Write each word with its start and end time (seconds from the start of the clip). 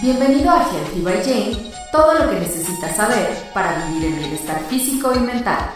Bienvenido 0.00 0.48
a 0.50 0.62
Healthy 0.62 1.00
by 1.00 1.24
Jane, 1.24 1.72
todo 1.90 2.14
lo 2.14 2.30
que 2.30 2.38
necesitas 2.38 2.94
saber 2.94 3.30
para 3.52 3.84
vivir 3.88 4.04
en 4.04 4.18
bienestar 4.20 4.60
físico 4.68 5.12
y 5.12 5.18
mental, 5.18 5.70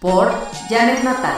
por 0.00 0.32
Janet 0.68 1.04
Natal. 1.04 1.36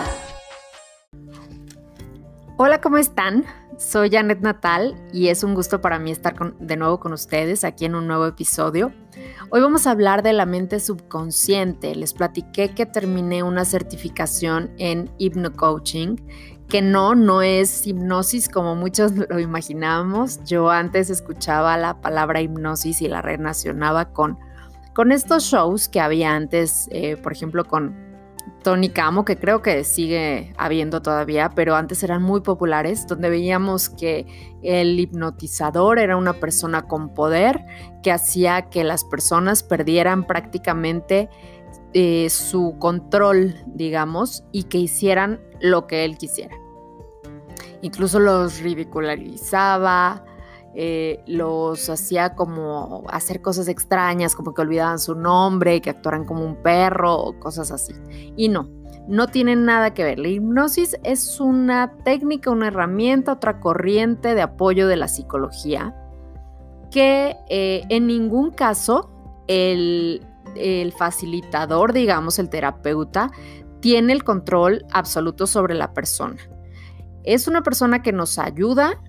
Hola, 2.57 2.81
¿cómo 2.81 2.97
están? 2.97 3.45
Soy 3.77 4.09
Janet 4.09 4.41
Natal 4.41 4.95
y 5.13 5.29
es 5.29 5.45
un 5.45 5.55
gusto 5.55 5.83
para 5.83 5.99
mí 5.99 6.13
estar 6.13 6.35
de 6.59 6.77
nuevo 6.79 6.99
con 6.99 7.13
ustedes 7.13 7.63
aquí 7.63 7.85
en 7.85 7.95
un 7.95 8.07
nuevo 8.07 8.25
episodio. 8.25 8.91
Hoy 9.51 9.61
vamos 9.61 9.87
a 9.87 9.91
hablar 9.91 10.23
de 10.23 10.33
la 10.33 10.47
mente 10.47 10.81
subconsciente. 10.81 11.95
Les 11.95 12.15
platiqué 12.15 12.75
que 12.75 12.87
terminé 12.87 13.43
una 13.43 13.67
certificación 13.67 14.71
en 14.79 15.11
Coaching 15.57 16.17
que 16.71 16.81
no, 16.81 17.15
no 17.15 17.43
es 17.43 17.87
hipnosis 17.87 18.49
como 18.49 18.75
muchos 18.75 19.13
lo 19.29 19.39
imaginábamos. 19.39 20.43
Yo 20.45 20.71
antes 20.71 21.11
escuchaba 21.11 21.77
la 21.77 22.01
palabra 22.01 22.41
hipnosis 22.41 23.03
y 23.03 23.09
la 23.09 23.21
relacionaba 23.21 24.13
con, 24.13 24.39
con 24.95 25.13
estos 25.13 25.43
shows 25.45 25.91
que 25.91 26.01
había 26.01 26.35
antes, 26.35 26.89
eh, 26.93 27.19
por 27.19 27.33
ejemplo, 27.33 27.65
con 27.67 28.09
Tony 28.63 28.91
Camo, 28.91 29.25
que 29.25 29.37
creo 29.37 29.63
que 29.63 29.85
sigue 29.85 30.53
habiendo 30.57 31.03
todavía, 31.03 31.51
pero 31.55 31.77
antes 31.77 32.03
eran 32.03 32.23
muy 32.23 32.41
populares, 32.41 33.07
donde 33.07 33.31
veíamos 33.31 33.89
que 33.89 34.27
el 34.63 34.99
hipnotizador 34.99 35.99
era 35.99 36.17
una 36.17 36.35
persona 36.35 36.83
con 36.83 37.15
poder 37.15 37.65
que 38.03 38.13
hacía 38.13 38.69
que 38.71 38.85
las 38.85 39.05
personas 39.05 39.63
perdieran 39.63 40.27
prácticamente 40.27 41.29
eh, 41.93 42.29
su 42.31 42.77
control, 42.79 43.57
digamos, 43.67 44.45
y 44.53 44.65
que 44.65 44.79
hicieran 44.79 45.41
lo 45.61 45.87
que 45.87 46.05
él 46.05 46.19
quisiera. 46.19 46.60
Incluso 47.83 48.19
los 48.19 48.61
ridicularizaba, 48.61 50.25
eh, 50.75 51.23
los 51.27 51.89
hacía 51.89 52.35
como 52.35 53.05
hacer 53.09 53.43
cosas 53.43 53.69
extrañas, 53.69 54.35
como 54.35 54.55
que 54.55 54.63
olvidaban 54.63 54.99
su 54.99 55.15
nombre, 55.15 55.81
que 55.81 55.91
actuaran 55.91 56.25
como 56.25 56.45
un 56.45 56.57
perro 56.57 57.17
o 57.17 57.39
cosas 57.39 57.71
así. 57.73 57.95
Y 58.37 58.49
no, 58.49 58.69
no 59.09 59.27
tienen 59.27 59.65
nada 59.65 59.95
que 59.95 60.05
ver. 60.05 60.19
La 60.19 60.29
hipnosis 60.29 60.97
es 61.03 61.41
una 61.41 61.93
técnica, 62.05 62.51
una 62.51 62.69
herramienta, 62.69 63.33
otra 63.33 63.61
corriente 63.61 64.35
de 64.35 64.43
apoyo 64.43 64.87
de 64.87 64.97
la 64.97 65.09
psicología 65.09 65.95
que 66.91 67.37
eh, 67.49 67.83
en 67.89 68.07
ningún 68.07 68.51
caso 68.51 69.11
el, 69.47 70.27
el 70.57 70.93
facilitador, 70.93 71.93
digamos, 71.93 72.39
el 72.39 72.51
terapeuta, 72.51 73.31
tiene 73.81 74.13
el 74.13 74.25
control 74.25 74.85
absoluto 74.93 75.47
sobre 75.47 75.75
la 75.75 75.95
persona. 75.95 76.37
Es 77.25 77.49
una 77.49 77.63
persona 77.63 78.03
que 78.03 78.13
nos 78.13 78.39
ayuda 78.39 79.01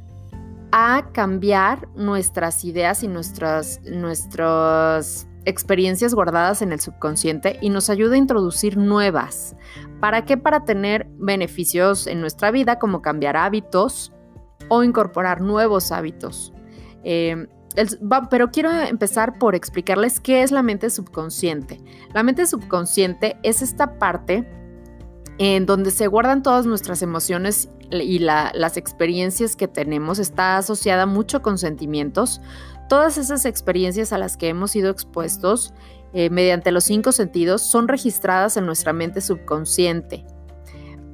a 0.71 1.09
cambiar 1.13 1.87
nuestras 1.95 2.63
ideas 2.63 3.03
y 3.03 3.07
nuestras, 3.07 3.81
nuestras 3.83 5.27
experiencias 5.45 6.13
guardadas 6.13 6.61
en 6.61 6.71
el 6.71 6.79
subconsciente 6.79 7.57
y 7.61 7.69
nos 7.69 7.89
ayuda 7.89 8.15
a 8.15 8.17
introducir 8.17 8.77
nuevas. 8.77 9.55
¿Para 9.99 10.25
qué? 10.25 10.37
Para 10.37 10.65
tener 10.65 11.07
beneficios 11.17 12.07
en 12.07 12.21
nuestra 12.21 12.51
vida 12.51 12.79
como 12.79 13.01
cambiar 13.01 13.37
hábitos 13.37 14.13
o 14.69 14.83
incorporar 14.83 15.41
nuevos 15.41 15.91
hábitos. 15.91 16.53
Eh, 17.03 17.47
pero 18.29 18.51
quiero 18.51 18.71
empezar 18.71 19.39
por 19.39 19.55
explicarles 19.55 20.19
qué 20.19 20.43
es 20.43 20.51
la 20.51 20.61
mente 20.61 20.89
subconsciente. 20.89 21.81
La 22.13 22.23
mente 22.23 22.45
subconsciente 22.45 23.37
es 23.43 23.61
esta 23.61 23.97
parte 23.97 24.47
en 25.43 25.65
donde 25.65 25.89
se 25.89 26.05
guardan 26.05 26.43
todas 26.43 26.67
nuestras 26.67 27.01
emociones 27.01 27.67
y 27.89 28.19
las 28.19 28.77
experiencias 28.77 29.55
que 29.55 29.67
tenemos. 29.67 30.19
Está 30.19 30.57
asociada 30.57 31.07
mucho 31.07 31.41
con 31.41 31.57
sentimientos. 31.57 32.41
Todas 32.87 33.17
esas 33.17 33.45
experiencias 33.45 34.13
a 34.13 34.19
las 34.19 34.37
que 34.37 34.49
hemos 34.49 34.69
sido 34.69 34.91
expuestos 34.91 35.73
eh, 36.13 36.29
mediante 36.29 36.71
los 36.71 36.83
cinco 36.83 37.11
sentidos 37.11 37.63
son 37.63 37.87
registradas 37.87 38.55
en 38.55 38.67
nuestra 38.67 38.93
mente 38.93 39.19
subconsciente 39.19 40.25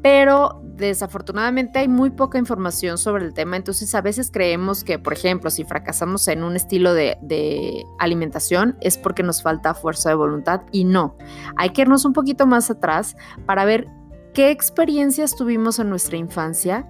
pero 0.02 0.62
desafortunadamente 0.64 1.80
hay 1.80 1.88
muy 1.88 2.12
poca 2.12 2.38
información 2.38 2.98
sobre 2.98 3.26
el 3.26 3.34
tema, 3.34 3.58
entonces 3.58 3.94
a 3.94 4.00
veces 4.00 4.30
creemos 4.32 4.84
que, 4.84 5.00
por 5.00 5.12
ejemplo, 5.12 5.50
si 5.50 5.66
fracasamos 5.66 6.28
en 6.30 6.44
un 6.44 6.56
estilo 6.56 6.94
de, 6.94 7.84
alimentación 8.00 8.78
es 8.80 8.98
porque 8.98 9.22
nos 9.22 9.42
falta 9.42 9.74
fuerza 9.74 10.08
de 10.10 10.16
voluntad 10.16 10.62
y 10.72 10.86
no, 10.86 11.18
hay 11.58 11.72
que 11.72 11.82
irnos 11.82 12.06
un 12.06 12.14
poquito 12.14 12.46
más 12.46 12.70
atrás 12.70 13.18
para 13.46 13.66
ver 13.66 13.90
qué 14.38 14.52
experiencias 14.52 15.36
tuvimos 15.36 15.80
en 15.80 15.90
nuestra 15.90 16.16
infancia 16.16 16.86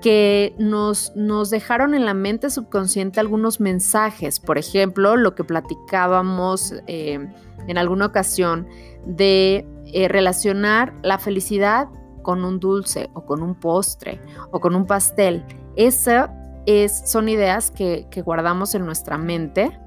que 0.00 0.54
nos, 0.56 1.12
dejaron 1.50 1.92
en 1.92 2.06
la 2.06 2.14
mente 2.14 2.48
subconsciente 2.48 3.20
algunos 3.20 3.60
mensajes, 3.60 4.40
por 4.40 4.56
ejemplo, 4.56 5.14
lo 5.18 5.34
que 5.34 5.44
platicábamos 5.44 6.72
eh, 6.86 7.28
en 7.68 7.76
alguna 7.76 8.06
ocasión 8.06 8.66
de 9.04 9.68
eh, 9.92 10.08
relacionar 10.08 10.94
la 11.02 11.18
felicidad 11.18 11.88
con 12.22 12.46
un 12.46 12.60
dulce 12.60 13.10
o 13.12 13.26
con 13.26 13.42
un 13.42 13.54
postre 13.56 14.18
o 14.50 14.60
con 14.60 14.74
un 14.74 14.86
pastel. 14.86 15.44
Esas 15.76 16.30
es, 16.64 17.02
son 17.04 17.28
ideas 17.28 17.70
que, 17.70 18.08
guardamos 18.24 18.74
en 18.74 18.86
nuestra 18.86 19.18
mente. 19.18 19.78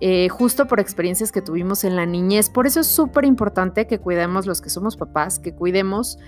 Eh, 0.00 0.28
justo 0.28 0.66
por 0.66 0.78
experiencias 0.78 1.32
que 1.32 1.40
tuvimos 1.40 1.84
en 1.84 1.96
la 1.96 2.04
niñez. 2.04 2.50
Por 2.50 2.66
eso 2.66 2.80
es 2.80 2.86
súper 2.86 3.24
importante 3.24 3.86
que 3.86 3.98
cuidemos 3.98 4.46
los 4.46 4.60
que 4.60 4.68
somos 4.68 4.96
papás, 4.96 5.38
que 5.38 5.54
cuidemos 5.54 6.18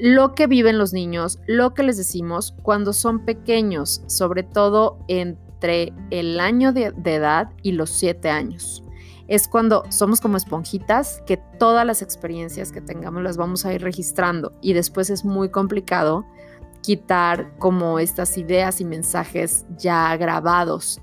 lo 0.00 0.34
que 0.34 0.46
viven 0.46 0.78
los 0.78 0.92
niños, 0.92 1.38
lo 1.46 1.74
que 1.74 1.82
les 1.82 1.98
decimos 1.98 2.56
cuando 2.62 2.92
son 2.92 3.24
pequeños, 3.26 4.02
sobre 4.06 4.42
todo 4.42 4.98
entre 5.06 5.92
el 6.10 6.40
año 6.40 6.72
de, 6.72 6.92
de 6.92 7.14
edad 7.14 7.50
y 7.62 7.72
los 7.72 7.90
siete 7.90 8.30
años 8.30 8.82
es 9.28 9.48
cuando 9.48 9.84
somos 9.88 10.20
como 10.20 10.36
esponjitas 10.36 11.22
que 11.26 11.38
todas 11.58 11.86
las 11.86 12.02
experiencias 12.02 12.70
que 12.70 12.80
tengamos 12.80 13.22
las 13.22 13.38
vamos 13.38 13.64
a 13.64 13.72
ir 13.72 13.80
registrando 13.80 14.52
y 14.60 14.74
después 14.74 15.08
es 15.08 15.24
muy 15.24 15.48
complicado 15.48 16.26
quitar 16.82 17.56
como 17.58 17.98
estas 17.98 18.36
ideas 18.36 18.80
y 18.80 18.84
mensajes 18.84 19.64
ya 19.78 20.14
grabados. 20.16 21.00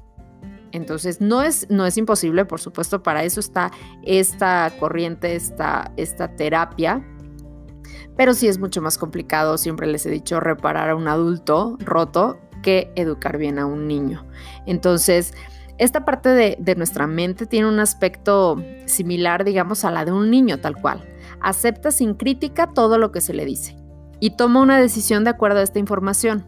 Entonces 0.72 1.22
no 1.22 1.42
es, 1.42 1.70
no 1.70 1.86
es 1.86 1.98
imposible, 1.98 2.46
por 2.46 2.60
supuesto, 2.60 3.04
para 3.04 3.24
eso 3.24 3.40
está 3.40 3.72
esta 4.04 4.72
corriente, 4.80 5.36
esta, 5.36 5.92
esta 5.98 6.36
terapia, 6.36 7.04
pero 8.16 8.34
sí 8.34 8.48
es 8.48 8.60
mucho 8.60 8.82
más 8.82 8.98
complicado, 8.98 9.58
siempre 9.58 9.88
les 9.88 10.06
he 10.06 10.10
dicho, 10.10 10.40
reparar 10.40 10.90
a 10.90 10.96
un 10.96 11.08
adulto 11.08 11.78
roto 11.80 12.38
que 12.62 12.92
educar 12.96 13.38
bien 13.38 13.60
a 13.60 13.66
un 13.66 13.88
niño. 13.88 14.26
Entonces, 14.66 15.34
esta 15.78 16.04
parte 16.04 16.30
de, 16.30 16.76
nuestra 16.76 17.08
mente 17.08 17.46
tiene 17.46 17.68
un 17.68 17.80
aspecto 17.80 18.62
similar, 18.86 19.46
digamos, 19.46 19.86
a 19.86 19.92
la 19.92 20.04
de 20.04 20.12
un 20.12 20.30
niño 20.30 20.60
tal 20.60 20.76
cual. 20.76 21.08
Acepta 21.40 21.92
sin 21.92 22.16
crítica 22.16 22.68
todo 22.68 22.98
lo 22.98 23.14
que 23.14 23.22
se 23.22 23.34
le 23.34 23.46
dice 23.46 23.78
y 24.20 24.32
toma 24.32 24.62
una 24.62 24.78
decisión 24.78 25.24
de 25.24 25.30
acuerdo 25.30 25.60
a 25.60 25.64
esta 25.64 25.80
información. 25.80 26.46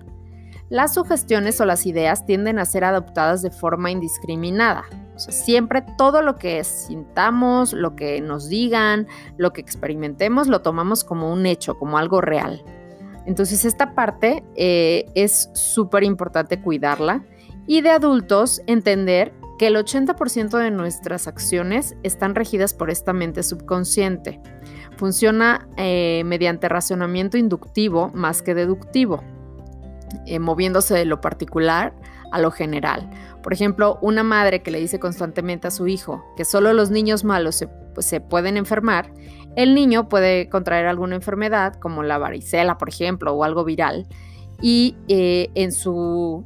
Las 0.71 0.93
sugestiones 0.93 1.59
o 1.59 1.65
las 1.65 1.85
ideas 1.85 2.25
tienden 2.25 2.57
a 2.57 2.63
ser 2.63 2.85
adoptadas 2.85 3.41
de 3.41 3.51
forma 3.51 3.91
indiscriminada. 3.91 4.85
Siempre 5.17 5.83
todo 5.97 6.21
lo 6.21 6.37
que 6.37 6.63
sintamos, 6.63 7.73
lo 7.73 7.97
que 7.97 8.21
nos 8.21 8.47
digan, 8.47 9.05
lo 9.35 9.51
que 9.51 9.59
experimentemos, 9.59 10.47
lo 10.47 10.61
tomamos 10.61 11.03
como 11.03 11.29
un 11.29 11.45
hecho, 11.45 11.77
como 11.77 11.97
algo 11.97 12.21
real. 12.21 12.63
Entonces 13.25 13.65
esta 13.65 13.95
parte 13.95 14.45
eh, 14.55 15.11
es 15.13 15.49
súper 15.53 16.05
importante 16.05 16.61
cuidarla 16.61 17.25
y 17.67 17.81
de 17.81 17.89
adultos 17.89 18.61
entender 18.65 19.33
que 19.59 19.67
el 19.67 19.75
80% 19.75 20.57
de 20.57 20.71
nuestras 20.71 21.27
acciones 21.27 21.97
están 22.01 22.33
regidas 22.33 22.73
por 22.73 22.89
esta 22.89 23.11
mente 23.11 23.43
subconsciente. 23.43 24.39
Funciona 24.95 25.67
eh, 25.75 26.23
mediante 26.25 26.69
razonamiento 26.69 27.37
inductivo 27.37 28.09
más 28.13 28.41
que 28.41 28.55
deductivo, 28.55 29.21
eh, 30.25 30.39
moviéndose 30.39 30.93
de 30.93 31.05
lo 31.05 31.21
particular 31.21 31.93
a 32.31 32.39
lo 32.39 32.51
general. 32.51 33.09
Por 33.43 33.53
ejemplo, 33.53 33.97
una 34.01 34.23
madre 34.23 34.61
que 34.61 34.71
le 34.71 34.79
dice 34.79 34.99
constantemente 34.99 35.67
a 35.67 35.71
su 35.71 35.87
hijo 35.87 36.23
que 36.37 36.45
solo 36.45 36.73
los 36.73 36.91
niños 36.91 37.23
malos 37.23 37.55
se, 37.55 37.67
pues, 37.67 38.13
pueden 38.29 38.57
enfermar, 38.57 39.11
el 39.55 39.75
niño 39.75 40.07
puede 40.07 40.47
contraer 40.49 40.87
alguna 40.87 41.15
enfermedad 41.15 41.75
como 41.75 42.03
la 42.03 42.17
varicela, 42.17 42.77
por 42.77 42.89
ejemplo, 42.89 43.33
o 43.33 43.43
algo 43.43 43.65
viral, 43.65 44.07
y 44.61 44.95
eh, 45.07 45.49
en 45.55 45.71
su 45.73 46.45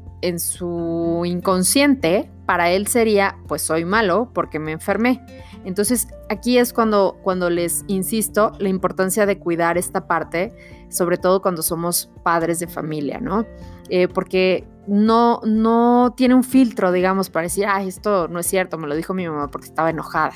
inconsciente, 1.25 2.31
para 2.45 2.72
él 2.72 2.88
sería, 2.88 3.38
pues 3.48 3.62
soy 3.62 3.86
malo 3.86 4.31
porque 4.34 4.60
me 4.60 4.72
enfermé. 4.72 5.22
Entonces 5.66 6.08
aquí 6.30 6.58
es 6.58 6.72
cuando, 6.72 7.18
cuando 7.24 7.50
les 7.50 7.84
insisto 7.88 8.52
la 8.60 8.70
importancia 8.70 9.26
de 9.26 9.40
cuidar 9.40 9.78
esta 9.78 10.08
parte, 10.08 10.54
sobre 10.90 11.18
todo 11.18 11.42
cuando 11.42 11.64
somos 11.64 12.12
padres 12.24 12.60
de 12.60 12.68
familia, 12.68 13.20
¿no? 13.20 13.46
Eh, 13.90 14.08
porque 14.08 14.68
no, 14.88 15.42
no 15.44 16.14
tiene 16.16 16.36
un 16.36 16.44
filtro, 16.44 16.92
digamos, 16.92 17.30
para 17.30 17.44
decir, 17.44 17.66
ah, 17.66 17.84
esto 17.84 18.28
no 18.28 18.40
es 18.40 18.46
cierto, 18.46 18.78
me 18.78 18.88
lo 18.88 18.96
dijo 18.96 19.14
mi 19.14 19.28
mamá 19.28 19.50
porque 19.50 19.68
estaba 19.68 19.90
enojada. 19.90 20.34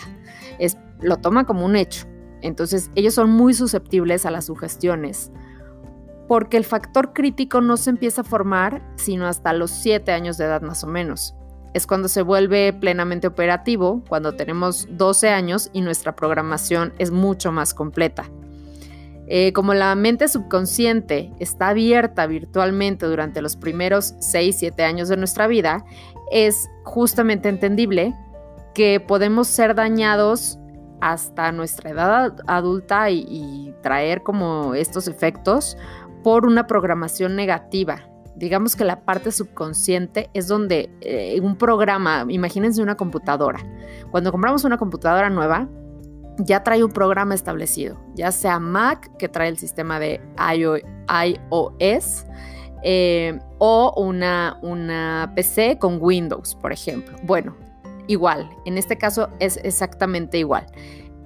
Es, 0.57 0.77
lo 0.99 1.17
toma 1.17 1.45
como 1.45 1.65
un 1.65 1.75
hecho. 1.75 2.07
Entonces 2.41 2.89
ellos 2.95 3.13
son 3.13 3.29
muy 3.29 3.53
susceptibles 3.53 4.25
a 4.25 4.31
las 4.31 4.45
sugestiones 4.45 5.31
porque 6.27 6.57
el 6.57 6.63
factor 6.63 7.11
crítico 7.11 7.59
no 7.59 7.75
se 7.75 7.89
empieza 7.89 8.21
a 8.21 8.23
formar 8.23 8.83
sino 8.95 9.27
hasta 9.27 9.51
los 9.51 9.71
7 9.71 10.11
años 10.11 10.37
de 10.37 10.45
edad 10.45 10.61
más 10.61 10.83
o 10.83 10.87
menos. 10.87 11.35
Es 11.73 11.87
cuando 11.87 12.07
se 12.07 12.21
vuelve 12.21 12.73
plenamente 12.73 13.27
operativo, 13.27 14.03
cuando 14.07 14.33
tenemos 14.33 14.87
12 14.91 15.29
años 15.29 15.69
y 15.73 15.81
nuestra 15.81 16.15
programación 16.15 16.93
es 16.97 17.11
mucho 17.11 17.51
más 17.51 17.73
completa. 17.73 18.29
Eh, 19.31 19.53
como 19.53 19.75
la 19.75 19.93
mente 19.93 20.27
subconsciente 20.27 21.31
está 21.39 21.69
abierta 21.69 22.25
virtualmente 22.25 23.05
durante 23.05 23.43
los 23.43 23.55
primeros 23.55 24.15
6-7 24.15 24.81
años 24.81 25.07
de 25.07 25.17
nuestra 25.17 25.45
vida, 25.45 25.85
es 26.31 26.67
justamente 26.83 27.47
entendible 27.47 28.15
que 28.73 28.99
podemos 28.99 29.47
ser 29.47 29.75
dañados 29.75 30.57
hasta 30.99 31.51
nuestra 31.51 31.91
edad 31.91 32.37
adulta 32.47 33.09
y, 33.09 33.73
traer 33.81 34.23
como 34.23 34.75
estos 34.75 35.07
efectos 35.07 35.77
por 36.21 36.45
una 36.45 36.67
programación 36.67 37.37
negativa. 37.37 38.08
Digamos 38.39 38.77
que 38.77 38.85
la 38.85 39.01
parte 39.03 39.33
subconsciente 39.33 40.29
es 40.33 40.47
donde 40.47 40.89
eh, 41.01 41.39
un 41.41 41.57
programa, 41.57 42.25
imagínense 42.29 42.81
una 42.81 42.95
computadora. 42.95 43.59
Cuando 44.11 44.31
compramos 44.31 44.63
una 44.63 44.77
computadora 44.77 45.29
nueva, 45.29 45.67
ya 46.37 46.63
trae 46.63 46.81
un 46.81 46.91
programa 46.91 47.35
establecido, 47.35 47.99
ya 48.15 48.31
sea 48.31 48.59
Mac, 48.59 49.11
que 49.17 49.27
trae 49.27 49.49
el 49.49 49.57
sistema 49.57 49.99
de 49.99 50.21
iOS, 50.55 52.25
eh, 52.81 53.37
o 53.57 53.93
una, 53.97 54.57
una 54.61 55.33
PC 55.35 55.77
con 55.77 55.97
Windows, 55.99 56.55
por 56.55 56.71
ejemplo. 56.71 57.17
Bueno, 57.23 57.57
igual, 58.07 58.49
en 58.65 58.77
este 58.77 58.97
caso 58.97 59.27
es 59.39 59.57
exactamente 59.63 60.37
igual. 60.37 60.65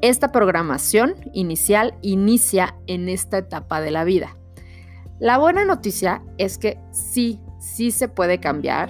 Esta 0.01 0.31
programación 0.31 1.13
inicial 1.31 1.94
inicia 2.01 2.75
en 2.88 3.07
esta 3.07 3.38
etapa 3.38 3.81
de 3.81 3.92
la 3.92 4.04
vida. 4.04 4.36
La 5.24 5.38
buena 5.38 5.64
noticia 5.64 6.22
es 6.38 6.58
que 6.58 6.78
sí, 6.92 7.40
sí 7.58 7.92
se 7.92 8.10
puede 8.10 8.42
cambiar 8.42 8.90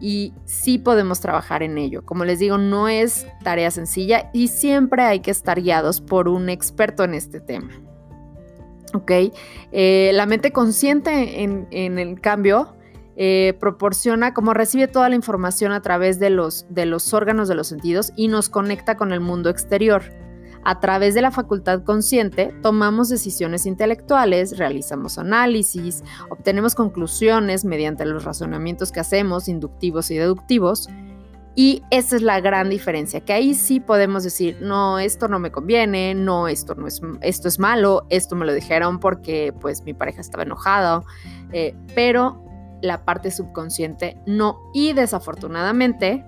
y 0.00 0.34
sí 0.44 0.78
podemos 0.78 1.20
trabajar 1.20 1.62
en 1.62 1.78
ello. 1.78 2.04
Como 2.04 2.24
les 2.24 2.40
digo, 2.40 2.58
no 2.58 2.88
es 2.88 3.24
tarea 3.44 3.70
sencilla 3.70 4.30
y 4.32 4.48
siempre 4.48 5.04
hay 5.04 5.20
que 5.20 5.30
estar 5.30 5.62
guiados 5.62 6.00
por 6.00 6.26
un 6.26 6.48
experto 6.48 7.04
en 7.04 7.14
este 7.14 7.38
tema. 7.38 7.70
¿Ok? 8.94 9.12
Eh, 9.70 10.10
la 10.12 10.26
mente 10.26 10.50
consciente 10.50 11.44
en, 11.44 11.68
el 11.70 12.20
cambio 12.20 12.74
eh, 13.14 13.56
proporciona, 13.60 14.34
como 14.34 14.54
recibe 14.54 14.88
toda 14.88 15.08
la 15.08 15.14
información 15.14 15.70
a 15.70 15.82
través 15.82 16.18
de 16.18 16.30
los, 16.30 16.66
de 16.68 16.84
los 16.84 17.14
órganos 17.14 17.46
de 17.46 17.54
los 17.54 17.68
sentidos 17.68 18.12
y 18.16 18.26
nos 18.26 18.48
conecta 18.48 18.96
con 18.96 19.12
el 19.12 19.20
mundo 19.20 19.48
exterior. 19.50 20.02
A 20.62 20.78
través 20.80 21.14
de 21.14 21.22
la 21.22 21.30
facultad 21.30 21.82
consciente, 21.84 22.54
tomamos 22.62 23.08
decisiones 23.08 23.64
intelectuales, 23.64 24.58
realizamos 24.58 25.18
análisis, 25.18 26.04
obtenemos 26.28 26.74
conclusiones 26.74 27.64
mediante 27.64 28.04
los 28.04 28.24
razonamientos 28.24 28.92
que 28.92 29.00
hacemos, 29.00 29.48
inductivos 29.48 30.10
y 30.10 30.18
deductivos. 30.18 30.88
Y 31.56 31.82
esa 31.90 32.16
es 32.16 32.22
la 32.22 32.40
gran 32.40 32.70
diferencia, 32.70 33.20
que 33.20 33.32
ahí 33.32 33.54
sí 33.54 33.80
podemos 33.80 34.22
decir, 34.22 34.58
no, 34.60 34.98
esto 34.98 35.28
no 35.28 35.38
me 35.38 35.50
conviene, 35.50 36.14
no, 36.14 36.46
esto, 36.46 36.74
no 36.74 36.86
es, 36.86 37.00
esto 37.22 37.48
es 37.48 37.58
malo, 37.58 38.06
esto 38.08 38.36
me 38.36 38.46
lo 38.46 38.54
dijeron 38.54 39.00
porque 39.00 39.52
pues 39.60 39.82
mi 39.82 39.92
pareja 39.92 40.20
estaba 40.20 40.44
enojada, 40.44 41.02
eh, 41.52 41.74
pero 41.94 42.44
la 42.82 43.04
parte 43.04 43.30
subconsciente 43.30 44.20
no. 44.26 44.60
Y 44.72 44.92
desafortunadamente, 44.92 46.24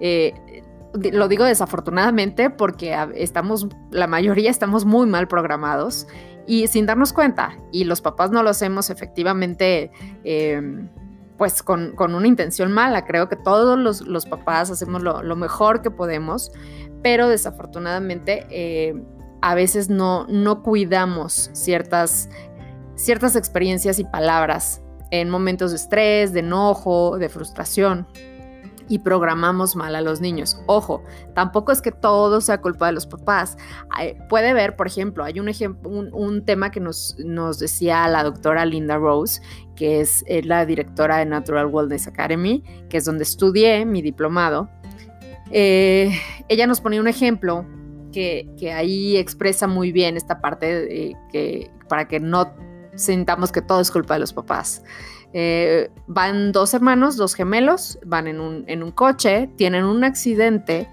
eh, 0.00 0.62
lo 0.94 1.28
digo 1.28 1.44
desafortunadamente 1.44 2.50
porque 2.50 2.96
estamos, 3.14 3.68
la 3.90 4.06
mayoría 4.06 4.50
estamos 4.50 4.84
muy 4.84 5.06
mal 5.06 5.28
programados 5.28 6.06
y 6.46 6.66
sin 6.66 6.86
darnos 6.86 7.12
cuenta, 7.12 7.56
y 7.70 7.84
los 7.84 8.00
papás 8.00 8.30
no 8.30 8.42
lo 8.42 8.50
hacemos 8.50 8.90
efectivamente, 8.90 9.90
em, 10.24 10.88
pues 11.36 11.62
con, 11.62 11.94
una 11.98 12.26
intención 12.26 12.72
mala, 12.72 13.04
creo 13.04 13.28
que 13.28 13.36
todos 13.36 13.78
los, 13.78 14.26
papás 14.26 14.70
hacemos 14.70 15.02
lo, 15.02 15.36
mejor 15.36 15.82
que 15.82 15.90
podemos, 15.90 16.50
pero 17.02 17.28
desafortunadamente 17.28 18.46
eh, 18.50 19.00
a 19.40 19.54
veces 19.54 19.88
no, 19.88 20.26
no 20.28 20.62
cuidamos 20.62 21.50
ciertas, 21.52 22.28
ciertas 22.96 23.36
experiencias 23.36 23.98
y 23.98 24.04
palabras 24.04 24.82
en 25.10 25.30
momentos 25.30 25.70
de 25.70 25.76
estrés, 25.76 26.32
de 26.32 26.40
enojo, 26.40 27.18
de 27.18 27.28
frustración 27.28 28.06
y 28.92 28.98
programamos 28.98 29.74
mal 29.74 29.96
a 29.96 30.02
los 30.02 30.20
niños. 30.20 30.60
Ojo, 30.66 31.02
tampoco 31.34 31.72
es 31.72 31.80
que 31.80 31.92
todo 31.92 32.42
sea 32.42 32.60
culpa 32.60 32.88
de 32.88 32.92
los 32.92 33.06
papás. 33.06 33.56
puede 34.28 34.52
ver, 34.52 34.76
por 34.76 34.86
ejemplo, 34.86 35.24
hay 35.24 35.40
un, 35.40 35.48
ejemplo, 35.48 35.88
un, 35.88 36.44
tema 36.44 36.70
que 36.70 36.78
nos, 36.78 37.16
decía 37.58 38.06
la 38.08 38.22
doctora 38.22 38.66
Linda 38.66 38.98
Rose, 38.98 39.40
que 39.76 40.02
es, 40.02 40.22
la 40.44 40.66
directora 40.66 41.16
de 41.16 41.24
Natural 41.24 41.68
Wellness 41.68 42.06
Academy, 42.06 42.62
que 42.90 42.98
es 42.98 43.06
donde 43.06 43.22
estudié 43.22 43.86
mi 43.86 44.02
diplomado. 44.02 44.68
Eh, 45.50 46.12
ella 46.50 46.66
nos 46.66 46.82
ponía 46.82 47.00
un 47.00 47.08
ejemplo 47.08 47.64
que, 48.12 48.46
ahí 48.76 49.16
expresa 49.16 49.66
muy 49.66 49.90
bien 49.90 50.18
esta 50.18 50.42
parte 50.42 51.16
que, 51.32 51.70
para 51.88 52.08
que 52.08 52.20
no 52.20 52.52
sintamos 52.94 53.52
que 53.52 53.62
todo 53.62 53.80
es 53.80 53.90
culpa 53.90 54.14
de 54.14 54.20
los 54.20 54.32
papás. 54.32 54.82
Eh, 55.34 55.90
van 56.06 56.52
dos 56.52 56.74
hermanos, 56.74 57.16
dos 57.16 57.34
gemelos, 57.34 57.98
van 58.04 58.26
en 58.26 58.40
un, 58.40 58.90
coche, 58.92 59.50
tienen 59.56 59.84
un 59.84 60.04
accidente 60.04 60.88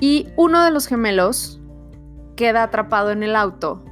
y 0.00 0.28
uno 0.36 0.64
de 0.64 0.72
los 0.72 0.86
gemelos 0.86 1.60
queda 2.36 2.64
atrapado 2.64 3.10
en 3.10 3.22
el 3.22 3.36
auto. 3.36 3.84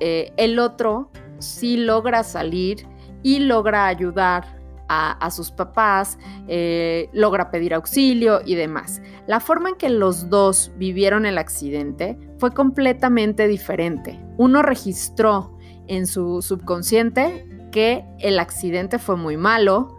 Eh, 0.00 0.32
el 0.36 0.58
otro 0.58 1.10
sí 1.38 1.76
logra 1.76 2.22
salir 2.24 2.86
y 3.22 3.40
logra 3.40 3.86
ayudar 3.86 4.54
a, 4.88 5.30
sus 5.30 5.50
papás, 5.50 6.18
eh, 6.46 7.08
logra 7.12 7.50
pedir 7.50 7.74
auxilio 7.74 8.40
y 8.44 8.54
demás. 8.54 9.02
La 9.26 9.40
forma 9.40 9.70
en 9.70 9.74
que 9.74 9.88
los 9.88 10.30
dos 10.30 10.70
vivieron 10.76 11.26
el 11.26 11.36
accidente 11.36 12.16
fue 12.38 12.52
completamente 12.52 13.48
diferente. 13.48 14.20
Uno 14.36 14.62
registró 14.62 15.53
en 15.86 16.06
su 16.06 16.42
subconsciente 16.42 17.46
que 17.70 18.04
el 18.20 18.38
accidente 18.38 18.98
fue 18.98 19.16
muy 19.16 19.36
malo, 19.36 19.96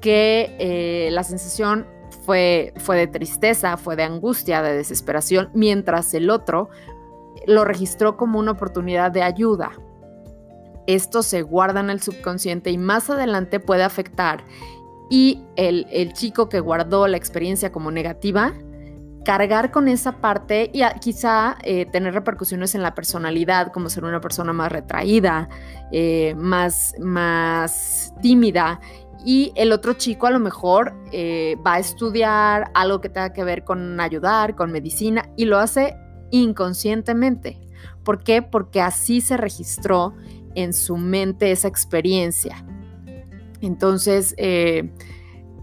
que 0.00 0.56
eh, 0.58 1.10
la 1.10 1.24
sensación 1.24 1.86
fue, 2.24 2.72
fue 2.76 2.96
de 2.96 3.06
tristeza, 3.06 3.76
fue 3.76 3.96
de 3.96 4.04
angustia, 4.04 4.62
de 4.62 4.76
desesperación, 4.76 5.50
mientras 5.54 6.14
el 6.14 6.30
otro 6.30 6.70
lo 7.46 7.64
registró 7.64 8.16
como 8.16 8.38
una 8.38 8.52
oportunidad 8.52 9.10
de 9.10 9.22
ayuda. 9.22 9.72
Esto 10.86 11.22
se 11.22 11.42
guarda 11.42 11.80
en 11.80 11.90
el 11.90 12.00
subconsciente 12.00 12.70
y 12.70 12.78
más 12.78 13.10
adelante 13.10 13.60
puede 13.60 13.82
afectar 13.82 14.44
y 15.08 15.42
el, 15.56 15.86
el 15.90 16.12
chico 16.12 16.48
que 16.48 16.60
guardó 16.60 17.08
la 17.08 17.16
experiencia 17.16 17.72
como 17.72 17.90
negativa 17.90 18.54
cargar 19.24 19.70
con 19.70 19.88
esa 19.88 20.12
parte 20.20 20.70
y 20.72 20.82
quizá 21.00 21.58
eh, 21.62 21.86
tener 21.86 22.14
repercusiones 22.14 22.74
en 22.74 22.82
la 22.82 22.94
personalidad, 22.94 23.72
como 23.72 23.90
ser 23.90 24.04
una 24.04 24.20
persona 24.20 24.52
más 24.52 24.72
retraída, 24.72 25.48
eh, 25.92 26.34
más, 26.36 26.94
más 26.98 28.14
tímida. 28.22 28.80
Y 29.24 29.52
el 29.54 29.72
otro 29.72 29.92
chico 29.94 30.26
a 30.26 30.30
lo 30.30 30.38
mejor 30.38 30.94
eh, 31.12 31.56
va 31.66 31.74
a 31.74 31.78
estudiar 31.78 32.70
algo 32.72 33.00
que 33.02 33.10
tenga 33.10 33.32
que 33.32 33.44
ver 33.44 33.64
con 33.64 34.00
ayudar, 34.00 34.56
con 34.56 34.72
medicina, 34.72 35.28
y 35.36 35.44
lo 35.44 35.58
hace 35.58 35.96
inconscientemente. 36.30 37.60
¿Por 38.04 38.24
qué? 38.24 38.40
Porque 38.40 38.80
así 38.80 39.20
se 39.20 39.36
registró 39.36 40.14
en 40.54 40.72
su 40.72 40.96
mente 40.96 41.50
esa 41.50 41.68
experiencia. 41.68 42.64
Entonces, 43.60 44.34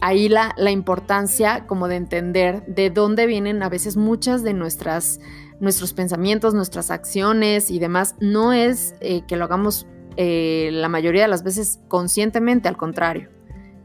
ahí 0.01 0.29
la, 0.29 0.53
importancia 0.71 1.65
como 1.67 1.87
de 1.87 1.95
entender 1.95 2.65
de 2.67 2.89
dónde 2.89 3.25
vienen 3.25 3.63
a 3.63 3.69
veces 3.69 3.97
muchas 3.97 4.43
de 4.43 4.53
nuestras 4.53 5.19
nuestros 5.59 5.93
pensamientos, 5.93 6.53
nuestras 6.53 6.91
acciones 6.91 7.71
y 7.71 7.79
demás, 7.79 8.15
no 8.19 8.53
es 8.53 8.93
eh, 8.99 9.23
que 9.27 9.35
lo 9.37 9.45
hagamos 9.45 9.87
eh, 10.15 10.69
la 10.71 10.87
mayoría 10.87 11.23
de 11.23 11.27
las 11.27 11.43
veces 11.43 11.79
conscientemente, 11.87 12.67
al 12.67 12.77
contrario, 12.77 13.29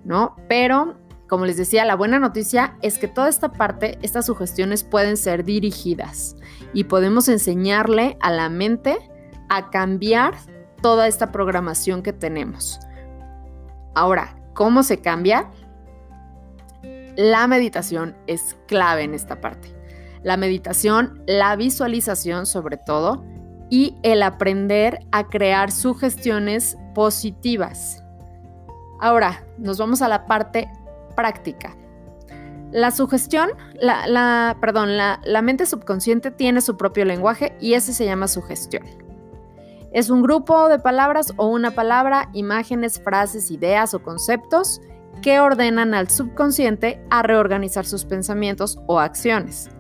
¿no? 0.04 0.36
Pero, 0.50 0.98
como 1.28 1.46
les 1.46 1.56
decía, 1.56 1.86
la 1.86 1.94
buena 1.94 2.18
noticia 2.18 2.76
es 2.82 2.98
que 2.98 3.08
toda 3.08 3.30
esta 3.30 3.52
parte, 3.52 3.98
estas 4.02 4.26
sugestiones 4.26 4.84
pueden 4.84 5.16
ser 5.16 5.44
dirigidas 5.44 6.36
y 6.74 6.84
podemos 6.84 7.28
enseñarle 7.28 8.18
a 8.20 8.30
la 8.30 8.50
mente 8.50 8.98
a 9.48 9.70
cambiar 9.70 10.34
toda 10.82 11.06
esta 11.06 11.32
programación 11.32 12.02
que 12.02 12.12
tenemos. 12.12 12.80
Ahora, 13.94 14.36
¿cómo 14.54 14.82
se 14.82 15.00
cambia? 15.00 15.50
La 17.16 17.46
meditación 17.46 18.16
es 18.26 18.56
clave 18.66 19.02
en 19.02 19.14
esta 19.14 19.40
parte. 19.40 19.74
La 20.22 20.36
meditación, 20.36 21.22
la 21.26 21.56
visualización 21.56 22.46
sobre 22.46 22.76
todo 22.78 23.24
y 23.68 23.96
el 24.02 24.22
aprender 24.22 25.00
a 25.12 25.28
crear 25.28 25.70
sugestiones 25.72 26.76
positivas. 26.94 28.02
Ahora, 29.00 29.44
nos 29.58 29.78
vamos 29.78 30.00
a 30.00 30.08
la 30.08 30.26
parte 30.26 30.70
práctica. 31.16 31.76
La 32.70 32.90
sugestión, 32.90 33.50
la, 33.74 34.56
perdón, 34.60 34.96
la, 34.96 35.20
la 35.24 35.42
mente 35.42 35.66
subconsciente 35.66 36.30
tiene 36.30 36.62
su 36.62 36.76
propio 36.78 37.04
lenguaje 37.04 37.54
y 37.60 37.74
ese 37.74 37.92
se 37.92 38.06
llama 38.06 38.28
sugestión. 38.28 38.84
Es 39.92 40.08
un 40.08 40.22
grupo 40.22 40.68
de 40.68 40.78
palabras 40.78 41.34
o 41.36 41.48
una 41.48 41.72
palabra, 41.72 42.30
imágenes, 42.32 42.98
frases, 43.02 43.50
ideas 43.50 43.92
o 43.92 44.02
conceptos 44.02 44.80
que 45.20 45.40
ordenan 45.40 45.94
al 45.94 46.08
subconsciente 46.08 47.04
a 47.10 47.22
reorganizar 47.22 47.84
sus 47.84 48.04
pensamientos 48.04 48.78
o 48.86 48.98
acciones. 48.98 49.70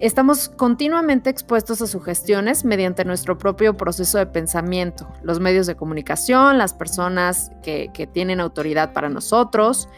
Estamos 0.00 0.48
continuamente 0.48 1.28
expuestos 1.28 1.82
a 1.82 1.86
sugestiones 1.86 2.64
mediante 2.64 3.04
nuestro 3.04 3.36
propio 3.36 3.76
proceso 3.76 4.16
de 4.16 4.24
pensamiento, 4.24 5.06
los 5.22 5.40
medios 5.40 5.66
de 5.66 5.76
comunicación, 5.76 6.56
las 6.56 6.72
personas 6.72 7.52
que, 7.62 7.90
tienen 8.10 8.40
autoridad 8.40 8.94
para 8.94 9.10
nosotros 9.10 9.90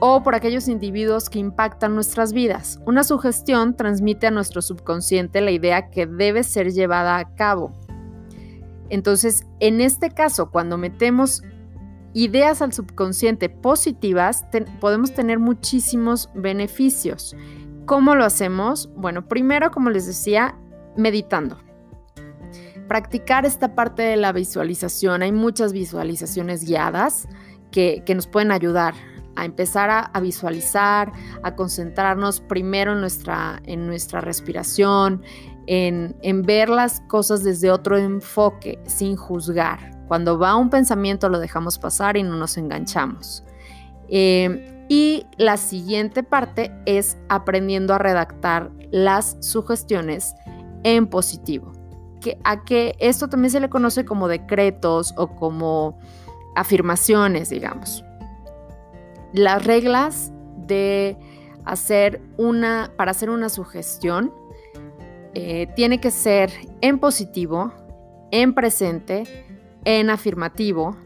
o 0.00 0.24
por 0.24 0.34
aquellos 0.34 0.66
individuos 0.66 1.30
que 1.30 1.38
impactan 1.38 1.94
nuestras 1.94 2.32
vidas. 2.32 2.80
Una 2.84 3.04
sugestión 3.04 3.76
transmite 3.76 4.26
a 4.26 4.32
nuestro 4.32 4.60
subconsciente 4.60 5.40
la 5.40 5.52
idea 5.52 5.88
que 5.88 6.06
debe 6.06 6.42
ser 6.42 6.72
llevada 6.72 7.16
a 7.18 7.36
cabo. 7.36 7.72
Entonces, 8.90 9.46
en 9.60 9.80
este 9.80 10.10
caso, 10.10 10.50
cuando 10.50 10.78
metemos 10.78 11.44
ideas 12.14 12.62
al 12.62 12.72
subconsciente 12.72 13.48
positivas, 13.48 14.44
podemos 14.80 15.12
tener 15.12 15.38
muchísimos 15.38 16.30
beneficios. 16.34 17.36
¿Cómo 17.86 18.14
lo 18.14 18.24
hacemos? 18.24 18.90
Bueno, 18.96 19.26
primero, 19.28 19.70
como 19.70 19.90
les 19.90 20.06
decía, 20.06 20.56
meditando. 20.96 21.58
Practicar 22.86 23.46
esta 23.46 23.74
parte 23.74 24.02
de 24.02 24.16
la 24.16 24.32
visualización. 24.32 25.22
Hay 25.22 25.32
muchas 25.32 25.72
visualizaciones 25.72 26.64
guiadas 26.64 27.28
que, 27.70 28.02
nos 28.14 28.26
pueden 28.26 28.50
ayudar 28.50 28.94
a 29.36 29.44
empezar 29.44 29.88
a, 29.90 30.20
visualizar, 30.20 31.12
a 31.42 31.54
concentrarnos 31.54 32.40
primero 32.40 32.92
en 32.92 33.00
nuestra, 33.00 33.62
en 33.64 33.86
nuestra 33.86 34.20
respiración, 34.20 35.22
en, 35.66 36.42
ver 36.42 36.68
las 36.70 37.00
cosas 37.02 37.44
desde 37.44 37.70
otro 37.70 37.96
enfoque, 37.96 38.80
sin 38.86 39.16
juzgar. 39.16 39.97
Cuando 40.08 40.38
va 40.38 40.56
un 40.56 40.70
pensamiento 40.70 41.28
lo 41.28 41.38
dejamos 41.38 41.78
pasar 41.78 42.16
y 42.16 42.22
no 42.22 42.34
nos 42.36 42.56
enganchamos. 42.56 43.44
Eh, 44.08 44.86
y 44.88 45.26
la 45.36 45.58
siguiente 45.58 46.22
parte 46.22 46.72
es 46.86 47.18
aprendiendo 47.28 47.92
a 47.92 47.98
redactar 47.98 48.70
las 48.90 49.36
sugestiones 49.40 50.34
en 50.82 51.06
positivo. 51.06 51.72
Que, 52.20 52.38
a 52.42 52.64
que 52.64 52.96
esto 52.98 53.28
también 53.28 53.50
se 53.50 53.60
le 53.60 53.68
conoce 53.68 54.04
como 54.04 54.26
decretos 54.26 55.14
o 55.16 55.36
como 55.36 55.98
afirmaciones, 56.56 57.50
digamos. 57.50 58.02
Las 59.32 59.64
reglas 59.64 60.32
de 60.66 61.16
hacer 61.64 62.22
una, 62.38 62.90
para 62.96 63.10
hacer 63.10 63.28
una 63.28 63.50
sugestión, 63.50 64.32
eh, 65.34 65.68
tiene 65.76 66.00
que 66.00 66.10
ser 66.10 66.50
en 66.80 66.98
positivo, 66.98 67.72
en 68.30 68.54
presente, 68.54 69.46
en 69.84 70.10
afirmativo. 70.10 70.96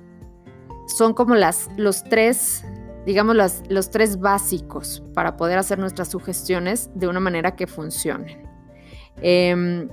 Son 0.86 1.14
como 1.14 1.34
las, 1.34 1.68
los 1.76 2.04
tres 2.04 2.64
digamos, 3.06 3.36
los 3.68 3.90
tres 3.90 4.20
básicos 4.20 5.02
para 5.14 5.36
poder 5.36 5.58
hacer 5.58 5.78
nuestras 5.78 6.08
sugestiones 6.08 6.90
de 6.94 7.08
una 7.08 7.20
manera 7.20 7.56
que 7.56 7.66
funcionen. 7.66 8.48
Em, 9.16 9.88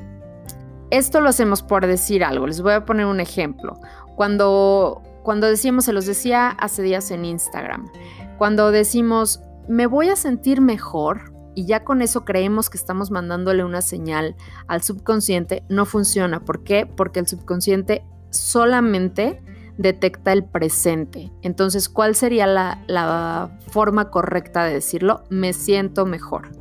esto 0.92 1.22
lo 1.22 1.30
hacemos 1.30 1.64
por 1.64 1.86
decir 1.86 2.24
algo. 2.24 2.48
Les 2.48 2.62
voy 2.62 2.74
a 2.74 2.86
poner 2.86 3.06
un 3.06 3.20
ejemplo. 3.20 3.80
Cuando, 4.16 5.02
cuando 5.24 5.48
decimos, 5.48 5.86
se 5.86 5.94
los 5.94 6.06
decía 6.06 6.50
hace 6.50 6.82
días 6.82 7.12
en 7.12 7.26
Instagram, 7.26 7.90
cuando 8.38 8.72
decimos, 8.72 9.42
me 9.68 9.88
voy 9.88 10.10
a 10.10 10.16
sentir 10.16 10.62
mejor, 10.62 11.34
y 11.56 11.66
ya 11.66 11.84
con 11.84 12.02
eso 12.02 12.26
creemos 12.26 12.70
que 12.70 12.78
estamos 12.78 13.12
mandándole 13.12 13.64
una 13.64 13.82
señal 13.82 14.36
al 14.68 14.82
subconsciente, 14.82 15.64
no 15.68 15.86
funciona. 15.86 16.46
¿Por 16.46 16.64
qué? 16.64 16.86
Porque 16.86 17.20
el 17.20 17.28
subconsciente 17.28 18.06
solamente 18.30 19.42
detecta 19.78 20.34
el 20.34 20.44
presente. 20.44 21.32
Entonces, 21.42 21.88
¿cuál 21.88 22.14
sería 22.14 22.46
la, 22.46 23.58
forma 23.72 24.10
correcta 24.10 24.66
de 24.66 24.74
decirlo? 24.74 25.24
Me 25.30 25.54
siento 25.54 26.06
mejor. 26.06 26.52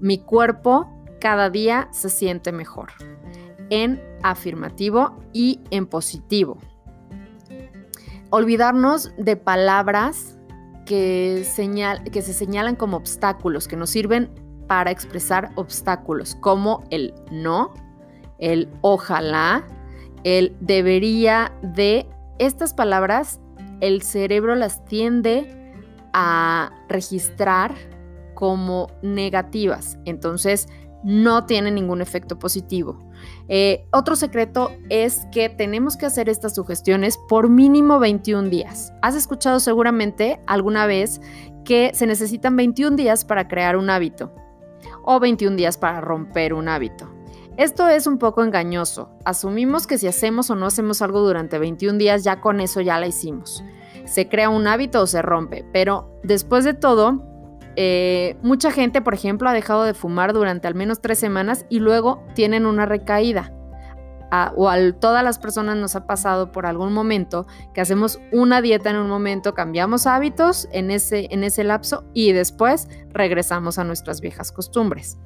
Mi 0.00 0.18
cuerpo 0.18 0.88
cada 1.20 1.50
día 1.50 1.88
se 1.92 2.10
siente 2.10 2.50
mejor. 2.50 2.90
En 3.70 4.02
afirmativo 4.22 5.16
y 5.32 5.60
en 5.70 5.86
positivo. 5.86 6.58
Olvidarnos 8.30 9.12
de 9.16 9.36
palabras 9.36 10.36
que, 10.84 11.46
que 12.12 12.22
se 12.22 12.32
señalan 12.32 12.74
como 12.74 12.96
obstáculos, 12.96 13.68
que 13.68 13.76
nos 13.76 13.90
sirven 13.90 14.30
para 14.66 14.90
expresar 14.90 15.50
obstáculos, 15.54 16.34
como 16.34 16.84
el 16.90 17.14
no, 17.30 17.72
el 18.38 18.68
ojalá, 18.80 19.64
el 20.24 20.56
debería 20.60 21.52
de 21.62 22.06
estas 22.38 22.74
palabras 22.74 23.40
el 23.80 24.02
cerebro 24.02 24.54
las 24.54 24.84
tiende 24.84 25.54
a 26.12 26.70
registrar 26.88 27.74
como 28.34 28.88
negativas, 29.02 29.98
entonces 30.04 30.68
no 31.04 31.46
tiene 31.46 31.70
ningún 31.70 32.00
efecto 32.00 32.38
positivo. 32.38 32.98
Eh, 33.48 33.86
otro 33.92 34.16
secreto 34.16 34.72
es 34.88 35.26
que 35.32 35.48
tenemos 35.48 35.96
que 35.96 36.06
hacer 36.06 36.28
estas 36.28 36.54
sugestiones 36.54 37.18
por 37.28 37.48
mínimo 37.48 37.98
21 37.98 38.48
días. 38.48 38.92
Has 39.02 39.14
escuchado 39.14 39.60
seguramente 39.60 40.40
alguna 40.46 40.86
vez 40.86 41.20
que 41.64 41.92
se 41.94 42.06
necesitan 42.06 42.56
21 42.56 42.96
días 42.96 43.24
para 43.24 43.48
crear 43.48 43.76
un 43.76 43.90
hábito 43.90 44.32
o 45.04 45.20
21 45.20 45.56
días 45.56 45.78
para 45.78 46.00
romper 46.00 46.52
un 46.52 46.68
hábito. 46.68 47.17
Esto 47.58 47.88
es 47.88 48.06
un 48.06 48.18
poco 48.18 48.44
engañoso. 48.44 49.10
Asumimos 49.24 49.88
que 49.88 49.98
si 49.98 50.06
hacemos 50.06 50.48
o 50.48 50.54
no 50.54 50.66
hacemos 50.66 51.02
algo 51.02 51.22
durante 51.22 51.58
21 51.58 51.98
días, 51.98 52.22
ya 52.22 52.40
con 52.40 52.60
eso 52.60 52.80
ya 52.80 53.00
la 53.00 53.08
hicimos. 53.08 53.64
Se 54.04 54.28
crea 54.28 54.48
un 54.48 54.68
hábito 54.68 55.02
o 55.02 55.08
se 55.08 55.22
rompe, 55.22 55.66
pero 55.72 56.20
después 56.22 56.62
de 56.62 56.74
todo, 56.74 57.20
eh, 57.74 58.36
mucha 58.42 58.70
gente, 58.70 59.02
por 59.02 59.12
ejemplo, 59.12 59.48
ha 59.48 59.52
dejado 59.52 59.82
de 59.82 59.92
fumar 59.92 60.34
durante 60.34 60.68
al 60.68 60.76
menos 60.76 61.00
tres 61.00 61.18
semanas 61.18 61.66
y 61.68 61.80
luego 61.80 62.22
tienen 62.36 62.64
una 62.64 62.86
recaída. 62.86 63.52
o 64.56 64.68
a 64.68 64.76
todas 64.92 65.24
las 65.24 65.40
personas 65.40 65.76
nos 65.78 65.96
ha 65.96 66.06
pasado 66.06 66.52
por 66.52 66.64
algún 66.64 66.92
momento 66.92 67.46
que 67.74 67.80
hacemos 67.80 68.20
una 68.30 68.60
dieta 68.60 68.90
en 68.90 68.98
un 68.98 69.08
momento, 69.08 69.54
cambiamos 69.54 70.06
hábitos 70.06 70.68
en 70.70 70.92
ese, 70.92 71.26
en 71.30 71.42
ese 71.42 71.64
lapso 71.64 72.04
y 72.14 72.30
después 72.30 72.88
regresamos 73.08 73.78
a 73.78 73.84
nuestras 73.84 74.20
viejas 74.20 74.52
costumbres. 74.52 75.18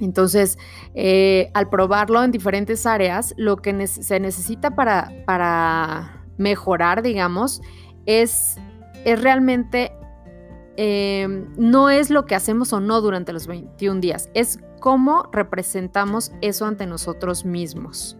Entonces, 0.00 0.58
eh, 0.94 1.50
al 1.54 1.68
probarlo 1.68 2.22
en 2.22 2.32
diferentes 2.32 2.86
áreas, 2.86 3.34
lo 3.36 3.56
que 3.56 3.86
se 3.86 4.20
necesita 4.20 4.74
para, 4.74 6.24
mejorar, 6.38 7.02
digamos, 7.02 7.60
es, 8.06 8.56
realmente, 9.04 9.92
eh, 10.76 11.46
no 11.56 11.90
es 11.90 12.10
lo 12.10 12.24
que 12.24 12.34
hacemos 12.34 12.72
o 12.72 12.80
no 12.80 13.00
durante 13.00 13.32
los 13.32 13.46
21 13.46 14.00
días, 14.00 14.30
es 14.34 14.58
cómo 14.80 15.28
representamos 15.30 16.32
eso 16.40 16.66
ante 16.66 16.86
nosotros 16.86 17.44
mismos. 17.44 18.16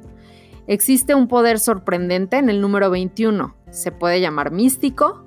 Existe 0.69 1.17
un 1.17 1.27
poder 1.27 1.59
sorprendente 1.59 2.37
en 2.37 2.49
el 2.49 2.61
número 2.61 2.91
21, 2.91 3.57
se 3.71 3.91
puede 3.91 4.21
llamar 4.21 4.53
místico, 4.53 5.25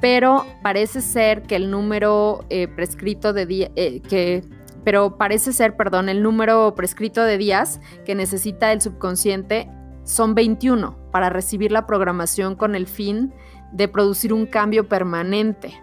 pero 0.00 0.44
parece 0.62 1.00
ser 1.00 1.42
que 1.44 1.56
el 1.56 1.70
número 1.70 2.44
eh, 2.50 2.68
prescrito 2.68 3.32
de 3.32 3.46
día, 3.46 3.70
que 3.74 4.44
pero 4.86 5.18
parece 5.18 5.52
ser, 5.52 5.76
perdón, 5.76 6.08
el 6.08 6.22
número 6.22 6.72
prescrito 6.76 7.24
de 7.24 7.38
días 7.38 7.80
que 8.04 8.14
necesita 8.14 8.70
el 8.70 8.80
subconsciente 8.80 9.68
son 10.04 10.36
21 10.36 10.96
para 11.10 11.28
recibir 11.28 11.72
la 11.72 11.88
programación 11.88 12.54
con 12.54 12.76
el 12.76 12.86
fin 12.86 13.34
de 13.72 13.88
producir 13.88 14.32
un 14.32 14.46
cambio 14.46 14.88
permanente. 14.88 15.74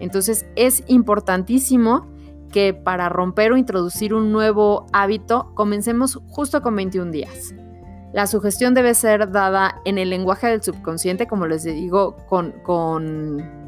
Entonces 0.00 0.46
es 0.56 0.82
importantísimo 0.88 2.08
que 2.50 2.74
para 2.74 3.08
romper 3.08 3.52
o 3.52 3.56
introducir 3.56 4.14
un 4.14 4.32
nuevo 4.32 4.84
hábito 4.92 5.52
comencemos 5.54 6.18
justo 6.26 6.60
con 6.60 6.74
21 6.74 7.12
días. 7.12 7.54
La 8.12 8.26
sugestión 8.26 8.74
debe 8.74 8.94
ser 8.94 9.30
dada 9.30 9.80
en 9.84 9.96
el 9.96 10.10
lenguaje 10.10 10.48
del 10.48 10.60
subconsciente, 10.60 11.28
como 11.28 11.46
les 11.46 11.62
digo, 11.62 12.16
con, 12.26 12.50
con 12.64 13.59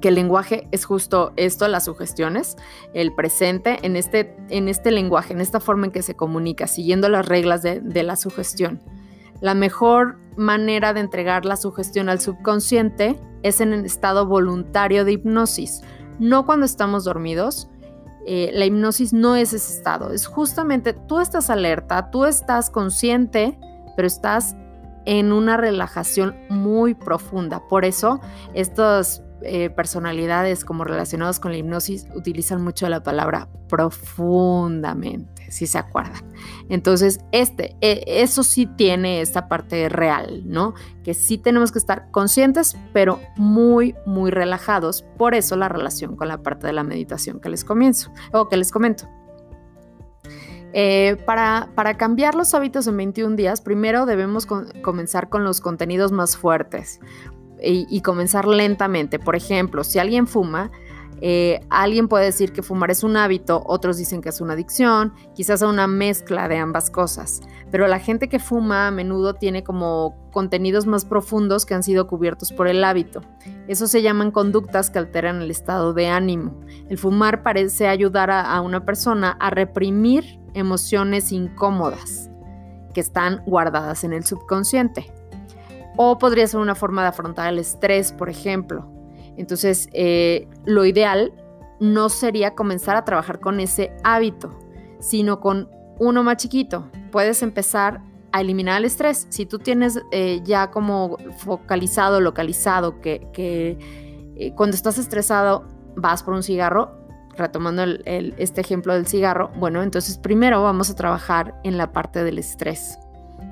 que 0.00 0.08
el 0.08 0.14
lenguaje 0.14 0.68
es 0.72 0.84
justo 0.84 1.32
esto, 1.36 1.68
las 1.68 1.84
sugestiones, 1.84 2.56
el 2.94 3.14
presente, 3.14 3.78
en 3.82 3.96
este, 3.96 4.36
en 4.48 4.68
este 4.68 4.90
lenguaje, 4.90 5.32
en 5.32 5.40
esta 5.40 5.60
forma 5.60 5.86
en 5.86 5.92
que 5.92 6.02
se 6.02 6.14
comunica, 6.14 6.66
siguiendo 6.66 7.08
las 7.08 7.26
reglas 7.26 7.62
de, 7.62 8.02
la 8.02 8.16
sugestión. 8.16 8.80
La 9.40 9.54
mejor 9.54 10.18
manera 10.36 10.92
de 10.92 11.00
entregar 11.00 11.44
la 11.44 11.56
sugestión 11.56 12.08
al 12.08 12.20
subconsciente 12.20 13.18
es 13.42 13.60
en 13.60 13.72
el 13.72 13.84
estado 13.84 14.26
voluntario 14.26 15.04
de 15.04 15.12
hipnosis, 15.12 15.82
no 16.18 16.46
cuando 16.46 16.66
estamos 16.66 17.04
dormidos. 17.04 17.68
Eh, 18.28 18.50
la 18.52 18.64
hipnosis 18.64 19.12
no 19.12 19.36
es 19.36 19.52
ese 19.52 19.76
estado, 19.76 20.12
es 20.12 20.26
justamente 20.26 20.92
tú 20.92 21.20
estás 21.20 21.48
alerta, 21.48 22.10
tú 22.10 22.24
estás 22.24 22.70
consciente, 22.70 23.58
pero 23.94 24.08
estás 24.08 24.56
en 25.04 25.32
una 25.32 25.56
relajación 25.56 26.36
muy 26.50 26.94
profunda. 26.94 27.62
Por 27.68 27.84
eso 27.84 28.20
estos 28.52 29.22
eh, 29.42 29.70
personalidades 29.70 30.64
como 30.64 30.84
relacionados 30.84 31.40
con 31.40 31.52
la 31.52 31.58
hipnosis 31.58 32.06
utilizan 32.14 32.62
mucho 32.62 32.88
la 32.88 33.02
palabra 33.02 33.48
profundamente, 33.68 35.50
si 35.50 35.66
se 35.66 35.78
acuerdan. 35.78 36.24
Entonces, 36.68 37.20
este, 37.32 37.76
e, 37.80 38.22
eso 38.22 38.42
sí 38.42 38.66
tiene 38.66 39.20
esta 39.20 39.46
parte 39.46 39.88
real, 39.88 40.42
¿no? 40.46 40.74
Que 41.04 41.12
sí 41.12 41.36
tenemos 41.36 41.70
que 41.70 41.78
estar 41.78 42.10
conscientes, 42.10 42.76
pero 42.92 43.20
muy, 43.36 43.94
muy 44.06 44.30
relajados. 44.30 45.02
Por 45.18 45.34
eso 45.34 45.54
la 45.56 45.68
relación 45.68 46.16
con 46.16 46.28
la 46.28 46.42
parte 46.42 46.66
de 46.66 46.72
la 46.72 46.82
meditación 46.82 47.38
que 47.38 47.50
les 47.50 47.64
comienzo 47.64 48.12
o 48.32 48.48
que 48.48 48.56
les 48.56 48.70
comento. 48.72 49.06
Eh, 50.72 51.16
para, 51.24 51.70
para, 51.74 51.96
cambiar 51.96 52.34
los 52.34 52.52
hábitos 52.52 52.86
en 52.86 52.96
21 52.96 53.36
días, 53.36 53.60
primero 53.62 54.04
debemos 54.04 54.46
comenzar 54.46 55.28
con 55.28 55.42
los 55.44 55.60
contenidos 55.60 56.12
más 56.12 56.36
fuertes 56.36 57.00
y, 57.62 58.00
comenzar 58.00 58.46
lentamente. 58.46 59.18
Por 59.18 59.36
ejemplo, 59.36 59.84
si 59.84 59.98
alguien 59.98 60.26
fuma, 60.26 60.70
eh, 61.22 61.60
alguien 61.70 62.08
puede 62.08 62.26
decir 62.26 62.52
que 62.52 62.62
fumar 62.62 62.90
es 62.90 63.02
un 63.02 63.16
hábito, 63.16 63.62
otros 63.66 63.96
dicen 63.96 64.20
que 64.20 64.28
es 64.28 64.40
una 64.42 64.52
adicción, 64.52 65.14
quizás 65.34 65.62
una 65.62 65.86
mezcla 65.86 66.48
de 66.48 66.58
ambas 66.58 66.90
cosas. 66.90 67.40
Pero 67.70 67.88
la 67.88 67.98
gente 67.98 68.28
que 68.28 68.38
fuma 68.38 68.88
a 68.88 68.90
menudo 68.90 69.34
tiene 69.34 69.64
como 69.64 70.14
contenidos 70.30 70.86
más 70.86 71.04
profundos 71.04 71.64
que 71.64 71.74
han 71.74 71.82
sido 71.82 72.06
cubiertos 72.06 72.52
por 72.52 72.68
el 72.68 72.84
hábito. 72.84 73.22
Eso 73.66 73.86
se 73.86 74.02
llaman 74.02 74.30
conductas 74.30 74.90
que 74.90 74.98
alteran 74.98 75.40
el 75.40 75.50
estado 75.50 75.94
de 75.94 76.08
ánimo. 76.08 76.60
El 76.90 76.98
fumar 76.98 77.42
parece 77.42 77.88
ayudar 77.88 78.30
a 78.30 78.60
una 78.60 78.84
persona 78.84 79.36
a 79.40 79.50
reprimir 79.50 80.38
emociones 80.52 81.32
incómodas 81.32 82.30
que 82.92 83.00
están 83.00 83.42
guardadas 83.44 84.04
en 84.04 84.14
el 84.14 84.24
subconsciente. 84.24 85.12
O 85.96 86.18
podría 86.18 86.46
ser 86.46 86.60
una 86.60 86.74
forma 86.74 87.02
de 87.02 87.08
afrontar 87.08 87.52
el 87.52 87.58
estrés, 87.58 88.12
por 88.12 88.28
ejemplo. 88.28 88.90
Entonces, 89.36 89.88
eh, 89.92 90.48
lo 90.64 90.84
ideal 90.84 91.32
no 91.80 92.08
sería 92.08 92.54
comenzar 92.54 92.96
a 92.96 93.04
trabajar 93.04 93.40
con 93.40 93.60
ese 93.60 93.92
hábito, 94.02 94.58
sino 94.98 95.40
con 95.40 95.68
uno 95.98 96.22
más 96.22 96.38
chiquito. 96.38 96.90
Puedes 97.10 97.42
empezar 97.42 98.02
a 98.32 98.40
eliminar 98.40 98.78
el 98.78 98.86
estrés. 98.86 99.26
Si 99.30 99.46
tú 99.46 99.58
tienes 99.58 100.00
eh, 100.10 100.40
ya 100.44 100.70
como 100.70 101.16
focalizado, 101.38 102.20
localizado, 102.20 103.00
que, 103.00 103.28
eh, 104.36 104.52
cuando 104.54 104.74
estás 104.74 104.98
estresado 104.98 105.66
vas 105.96 106.22
por 106.22 106.34
un 106.34 106.42
cigarro, 106.42 106.94
retomando 107.36 107.84
este 108.06 108.62
ejemplo 108.62 108.94
del 108.94 109.06
cigarro, 109.06 109.50
bueno, 109.58 109.82
entonces 109.82 110.16
primero 110.16 110.62
vamos 110.62 110.90
a 110.90 110.96
trabajar 110.96 111.60
en 111.64 111.76
la 111.76 111.92
parte 111.92 112.24
del 112.24 112.38
estrés. 112.38 112.98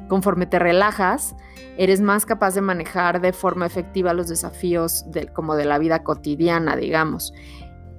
Conforme 0.08 0.46
te 0.46 0.58
relajas, 0.58 1.34
eres 1.76 2.00
más 2.00 2.26
capaz 2.26 2.54
de 2.54 2.60
manejar 2.60 3.20
de 3.20 3.32
forma 3.32 3.66
efectiva 3.66 4.14
los 4.14 4.28
desafíos 4.28 5.04
como 5.32 5.56
de 5.56 5.64
la 5.64 5.78
vida 5.78 6.02
cotidiana, 6.02 6.76
digamos. 6.76 7.32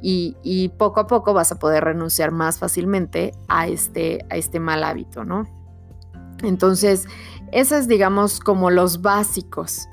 Y, 0.01 0.71
poco 0.77 0.99
a 0.99 1.07
poco 1.07 1.33
vas 1.33 1.51
a 1.51 1.57
poder 1.57 1.83
renunciar 1.83 2.31
más 2.31 2.59
fácilmente 2.59 3.31
a 3.47 3.67
este, 3.67 4.23
este 4.29 4.59
mal 4.59 4.83
hábito, 4.83 5.25
¿no? 5.25 5.45
Entonces, 6.43 7.07
esos 7.51 7.79
es, 7.79 7.87
digamos, 7.87 8.39
como 8.39 8.69
los 8.69 9.01
básicos. 9.01 9.87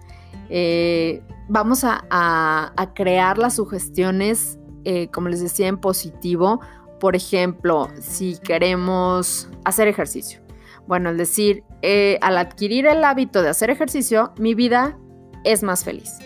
Eh, 0.51 1.23
vamos 1.49 1.83
a, 1.85 2.73
crear 2.95 3.39
las 3.39 3.57
sugestiones, 3.57 4.59
eh, 4.85 5.09
como 5.11 5.29
les 5.29 5.41
decía, 5.41 5.69
en 5.69 5.79
positivo. 5.79 6.61
Por 7.01 7.17
ejemplo, 7.17 7.89
si 8.01 8.37
queremos 8.39 9.49
hacer 9.65 9.89
ejercicio. 9.89 10.41
Bueno, 10.87 11.09
al 11.09 11.17
decir, 11.17 11.65
eh, 11.83 12.19
al 12.21 12.39
adquirir 12.39 12.87
el 12.87 13.03
hábito 13.05 13.43
de 13.43 13.49
hacer 13.49 13.71
ejercicio, 13.71 14.33
mi 14.39 14.55
vida 14.55 14.99
es 15.45 15.63
más 15.63 15.85
feliz. 15.85 16.19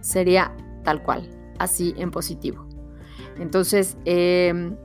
Sería 0.00 0.52
tal 0.82 1.02
cual, 1.02 1.28
así 1.58 1.94
en 1.96 2.10
positivo. 2.10 2.66
Entonces, 3.38 3.96
em, 4.04 4.76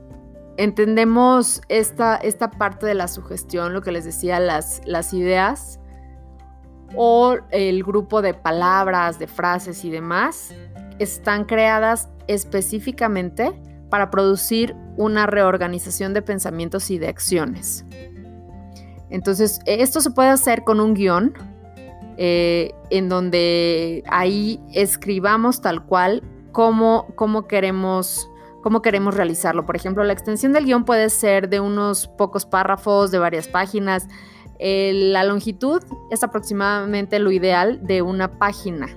entendemos 0.56 1.60
esta, 1.68 2.16
esta, 2.16 2.50
parte 2.50 2.86
de 2.86 2.94
la 2.94 3.08
sugestión, 3.08 3.72
lo 3.72 3.82
que 3.82 3.92
les 3.92 4.04
decía, 4.04 4.40
las, 4.40 4.80
las 4.84 5.12
ideas 5.12 5.80
o 6.96 7.36
el 7.50 7.82
grupo 7.84 8.22
de 8.22 8.34
palabras, 8.34 9.18
de 9.18 9.26
frases 9.26 9.84
y 9.84 9.90
demás, 9.90 10.54
están 10.98 11.44
creadas 11.44 12.08
específicamente 12.26 13.52
para 13.90 14.10
producir 14.10 14.76
una 14.96 15.26
reorganización 15.26 16.14
de 16.14 16.22
pensamientos 16.22 16.90
y 16.90 16.98
de 16.98 17.08
acciones. 17.08 17.84
Entonces, 19.10 19.60
esto 19.66 20.00
se 20.00 20.10
puede 20.10 20.28
hacer 20.28 20.64
con 20.64 20.80
un 20.80 20.94
guion, 20.94 21.34
eh, 22.16 22.74
en 22.90 23.08
donde 23.08 24.04
ahí 24.08 24.60
escribamos 24.72 25.60
tal 25.60 25.84
cual 25.84 26.22
cómo, 26.52 27.06
cómo, 27.16 27.46
queremos, 27.46 28.30
cómo 28.62 28.82
queremos 28.82 29.14
realizarlo. 29.14 29.66
Por 29.66 29.76
ejemplo, 29.76 30.04
la 30.04 30.12
extensión 30.12 30.52
del 30.52 30.64
guion 30.64 30.84
puede 30.84 31.10
ser 31.10 31.48
de 31.48 31.60
unos 31.60 32.08
pocos 32.08 32.46
párrafos, 32.46 33.10
de 33.10 33.18
varias 33.18 33.48
páginas. 33.48 34.06
la 34.58 35.24
longitud 35.24 35.82
es 36.10 36.22
aproximadamente 36.22 37.18
lo 37.18 37.30
ideal 37.30 37.80
de 37.86 38.02
una 38.02 38.38
página, 38.38 38.88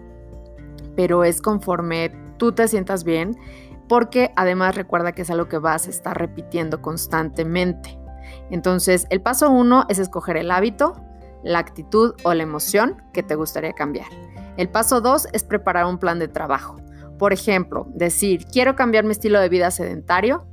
pero 0.95 1.23
es 1.23 1.41
conforme 1.41 2.11
tú 2.37 2.51
te 2.51 2.67
sientas 2.67 3.03
bien, 3.05 3.37
porque 3.87 4.31
además 4.35 4.75
recuerda 4.75 5.13
que 5.13 5.21
es 5.21 5.29
algo 5.29 5.47
que 5.47 5.57
vas 5.57 5.87
a 5.87 5.89
estar 5.89 6.17
repitiendo 6.17 6.81
constantemente. 6.81 8.02
Entonces, 8.49 9.07
el 9.09 9.21
paso 9.21 9.49
uno 9.49 9.85
es 9.89 9.99
escoger 9.99 10.37
el 10.37 10.51
hábito, 10.51 10.95
la 11.43 11.59
actitud 11.59 12.13
o 12.23 12.33
la 12.33 12.43
emoción 12.43 13.01
que 13.13 13.23
te 13.23 13.35
gustaría 13.35 13.73
cambiar. 13.73 14.07
El 14.57 14.69
paso 14.69 15.01
dos 15.01 15.27
es 15.33 15.43
preparar 15.43 15.85
un 15.85 15.97
plan 15.97 16.19
de 16.19 16.27
trabajo. 16.27 16.77
Por 17.17 17.33
ejemplo, 17.33 17.87
decir, 17.93 18.45
quiero 18.51 18.75
cambiar 18.75 19.03
mi 19.03 19.11
estilo 19.11 19.39
de 19.39 19.49
vida 19.49 19.71
sedentario. 19.71 20.45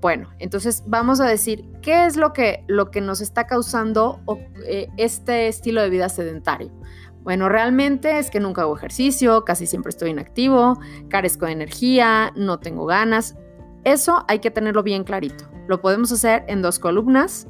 Bueno, 0.00 0.28
entonces 0.38 0.82
vamos 0.86 1.20
a 1.20 1.26
decir, 1.26 1.64
¿qué 1.80 2.06
es 2.06 2.16
lo 2.16 2.32
que, 2.32 2.64
lo 2.66 2.90
que 2.90 3.00
nos 3.00 3.20
está 3.20 3.46
causando 3.46 4.20
eh, 4.66 4.88
este 4.96 5.48
estilo 5.48 5.82
de 5.82 5.90
vida 5.90 6.08
sedentario? 6.08 6.70
Bueno, 7.22 7.48
realmente 7.48 8.18
es 8.18 8.30
que 8.30 8.38
nunca 8.38 8.62
hago 8.62 8.76
ejercicio, 8.76 9.46
casi 9.46 9.66
siempre 9.66 9.88
estoy 9.88 10.10
inactivo, 10.10 10.78
carezco 11.08 11.46
de 11.46 11.52
energía, 11.52 12.32
no 12.36 12.58
tengo 12.58 12.84
ganas. 12.84 13.36
Eso 13.82 14.24
hay 14.28 14.40
que 14.40 14.50
tenerlo 14.50 14.82
bien 14.82 15.04
clarito. 15.04 15.53
Lo 15.66 15.80
podemos 15.80 16.12
hacer 16.12 16.44
en 16.48 16.62
dos 16.62 16.78
columnas, 16.78 17.46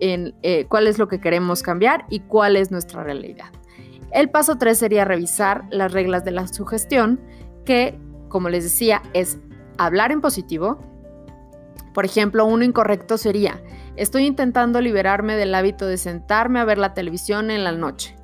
en 0.00 0.34
eh, 0.42 0.66
cuál 0.66 0.86
es 0.86 0.98
lo 0.98 1.08
que 1.08 1.20
queremos 1.20 1.62
cambiar 1.62 2.04
y 2.08 2.20
cuál 2.20 2.56
es 2.56 2.70
nuestra 2.70 3.02
realidad. 3.02 3.46
El 4.12 4.30
paso 4.30 4.56
3 4.56 4.78
sería 4.78 5.04
revisar 5.04 5.64
las 5.70 5.92
reglas 5.92 6.24
de 6.24 6.30
la 6.30 6.46
sugestión, 6.46 7.20
que, 7.64 7.98
como 8.28 8.48
les 8.48 8.64
decía, 8.64 9.02
es 9.12 9.38
hablar 9.78 10.12
en 10.12 10.20
positivo. 10.20 10.78
Por 11.92 12.04
ejemplo, 12.04 12.44
uno 12.44 12.64
incorrecto 12.64 13.18
sería, 13.18 13.62
estoy 13.96 14.26
intentando 14.26 14.80
liberarme 14.80 15.36
del 15.36 15.54
hábito 15.54 15.86
de 15.86 15.96
sentarme 15.96 16.60
a 16.60 16.64
ver 16.64 16.78
la 16.78 16.94
televisión 16.94 17.50
en 17.50 17.64
la 17.64 17.72
noche. 17.72 18.16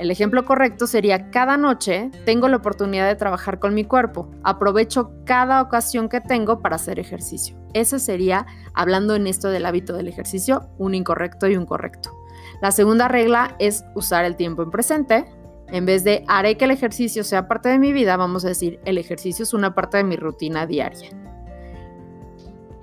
El 0.00 0.10
ejemplo 0.10 0.46
correcto 0.46 0.86
sería 0.86 1.30
cada 1.30 1.58
noche 1.58 2.10
tengo 2.24 2.48
la 2.48 2.56
oportunidad 2.56 3.06
de 3.06 3.16
trabajar 3.16 3.58
con 3.58 3.74
mi 3.74 3.84
cuerpo. 3.84 4.30
Aprovecho 4.44 5.12
cada 5.26 5.60
ocasión 5.60 6.08
que 6.08 6.22
tengo 6.22 6.60
para 6.60 6.76
hacer 6.76 6.98
ejercicio. 6.98 7.54
Ese 7.74 7.98
sería, 7.98 8.46
hablando 8.72 9.14
en 9.14 9.26
esto 9.26 9.50
del 9.50 9.66
hábito 9.66 9.94
del 9.94 10.08
ejercicio, 10.08 10.70
un 10.78 10.94
incorrecto 10.94 11.48
y 11.48 11.56
un 11.58 11.66
correcto. 11.66 12.16
La 12.62 12.72
segunda 12.72 13.08
regla 13.08 13.56
es 13.58 13.84
usar 13.94 14.24
el 14.24 14.36
tiempo 14.36 14.62
en 14.62 14.70
presente. 14.70 15.26
En 15.68 15.84
vez 15.84 16.02
de 16.02 16.24
haré 16.28 16.56
que 16.56 16.64
el 16.64 16.70
ejercicio 16.70 17.22
sea 17.22 17.46
parte 17.46 17.68
de 17.68 17.78
mi 17.78 17.92
vida, 17.92 18.16
vamos 18.16 18.42
a 18.46 18.48
decir 18.48 18.80
el 18.86 18.96
ejercicio 18.96 19.42
es 19.42 19.52
una 19.52 19.74
parte 19.74 19.98
de 19.98 20.04
mi 20.04 20.16
rutina 20.16 20.64
diaria. 20.64 21.10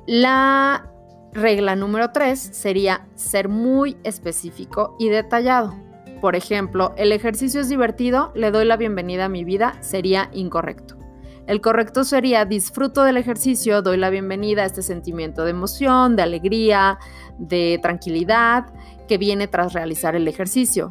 La 0.06 0.86
regla 1.34 1.75
número 1.75 2.12
tres 2.12 2.39
sería 2.39 3.08
ser 3.15 3.49
muy 3.49 3.97
específico 4.03 4.95
y 4.99 5.10
detallado. 5.10 5.87
Por 6.21 6.36
ejemplo, 6.36 6.93
el 6.97 7.12
ejercicio 7.12 7.62
es 7.62 7.69
divertido, 7.69 8.32
le 8.34 8.49
doy 8.49 8.65
la 8.65 8.77
bienvenida 8.77 9.25
a 9.25 9.30
mi 9.30 9.43
vida, 9.43 9.77
sería 9.82 10.30
incorrecto. 10.34 10.97
El 11.45 11.62
correcto 11.62 12.03
sería 12.03 12.43
disfruto 12.43 13.03
del 13.03 13.17
ejercicio, 13.17 13.82
doy 13.82 13.97
la 13.97 14.10
bienvenida 14.10 14.63
a 14.63 14.65
este 14.65 14.82
sentimiento 14.82 15.45
de 15.45 15.51
emoción, 15.51 16.15
de 16.15 16.23
alegría, 16.23 16.97
de 17.38 17.80
tranquilidad 17.82 18.65
que 19.08 19.17
viene 19.17 19.47
tras 19.47 19.73
realizar 19.73 20.15
el 20.15 20.27
ejercicio. 20.27 20.89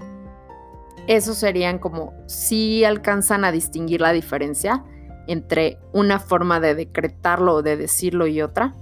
Esos 1.09 1.37
serían 1.37 1.79
como 1.79 2.15
si 2.27 2.85
alcanzan 2.85 3.45
a 3.45 3.53
distinguir 3.53 4.01
la 4.01 4.13
diferencia 4.13 4.83
entre 5.27 5.79
una 5.93 6.21
forma 6.21 6.61
de 6.61 6.75
decretarlo 6.75 7.57
o 7.57 7.63
de 7.63 7.77
decirlo 7.77 8.27
y 8.27 8.41
otra. 8.43 8.75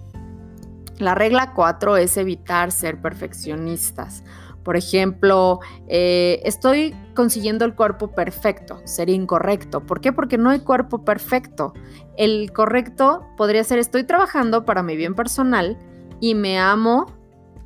La 0.99 1.15
regla 1.15 1.55
4 1.55 1.97
es 1.97 2.17
evitar 2.19 2.71
ser 2.71 3.01
perfeccionistas. 3.01 4.23
Por 4.65 4.77
ejemplo, 4.77 5.61
eh, 5.89 6.41
estoy 6.45 6.97
consiguiendo 7.15 7.65
el 7.65 7.75
cuerpo 7.75 8.09
perfecto, 8.09 8.81
sería 8.85 9.15
incorrecto. 9.15 9.85
¿Por 9.85 10.01
qué? 10.01 10.13
Porque 10.13 10.39
no 10.39 10.51
hay 10.51 10.61
cuerpo 10.61 11.05
perfecto. 11.05 11.75
El 12.17 12.53
correcto 12.53 13.27
podría 13.37 13.63
ser 13.63 13.79
estoy 13.79 14.05
trabajando 14.05 14.65
para 14.65 14.83
mi 14.83 14.97
bien 14.97 15.15
personal 15.15 15.79
y 16.21 16.35
me 16.35 16.59
amo 16.59 17.07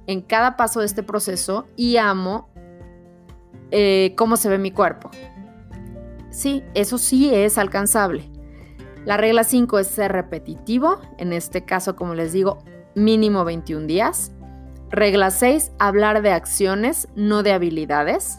en 0.06 0.22
cada 0.22 0.56
paso 0.56 0.80
de 0.80 0.86
este 0.86 1.02
proceso 1.02 1.66
y 1.76 1.98
amo 1.98 2.48
eh, 3.70 4.14
cómo 4.16 4.36
se 4.36 4.48
ve 4.48 4.58
mi 4.58 4.72
cuerpo. 4.72 5.10
Sí, 6.30 6.64
eso 6.74 6.98
sí 6.98 7.32
es 7.32 7.58
alcanzable. 7.58 8.30
La 9.04 9.16
regla 9.16 9.44
5 9.44 9.78
es 9.78 9.86
ser 9.86 10.12
repetitivo, 10.12 11.00
en 11.18 11.32
este 11.32 11.64
caso, 11.64 11.96
como 11.96 12.14
les 12.14 12.32
digo, 12.32 12.58
mínimo 12.94 13.44
21 13.44 13.86
días. 13.86 14.32
Regla 14.90 15.30
6, 15.30 15.72
hablar 15.78 16.22
de 16.22 16.32
acciones, 16.32 17.08
no 17.14 17.42
de 17.42 17.52
habilidades. 17.52 18.38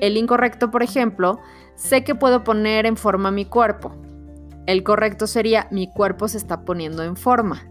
El 0.00 0.16
incorrecto, 0.16 0.70
por 0.70 0.82
ejemplo, 0.82 1.38
sé 1.76 2.02
que 2.02 2.14
puedo 2.14 2.42
poner 2.42 2.86
en 2.86 2.96
forma 2.96 3.30
mi 3.30 3.44
cuerpo. 3.44 3.92
El 4.66 4.82
correcto 4.82 5.26
sería 5.26 5.68
mi 5.70 5.90
cuerpo 5.90 6.28
se 6.28 6.36
está 6.36 6.62
poniendo 6.64 7.02
en 7.04 7.16
forma. 7.16 7.68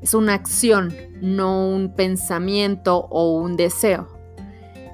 Es 0.00 0.14
una 0.14 0.34
acción, 0.34 0.94
no 1.20 1.68
un 1.68 1.94
pensamiento 1.94 3.06
o 3.10 3.36
un 3.36 3.56
deseo. 3.56 4.08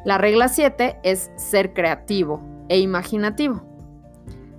La 0.04 0.18
regla 0.18 0.48
7 0.48 1.00
es 1.02 1.30
ser 1.37 1.74
creativo 1.74 2.40
e 2.68 2.78
imaginativo. 2.78 3.62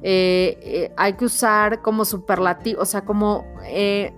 Eh, 0.02 0.58
eh, 0.62 0.93
hay 0.95 1.13
que 1.13 1.25
usar 1.25 1.82
como 1.82 2.06
superlativo, 2.06 2.82
o 2.82 2.86
sea, 2.86 3.02
como 3.02 3.45
eh, 3.65 4.13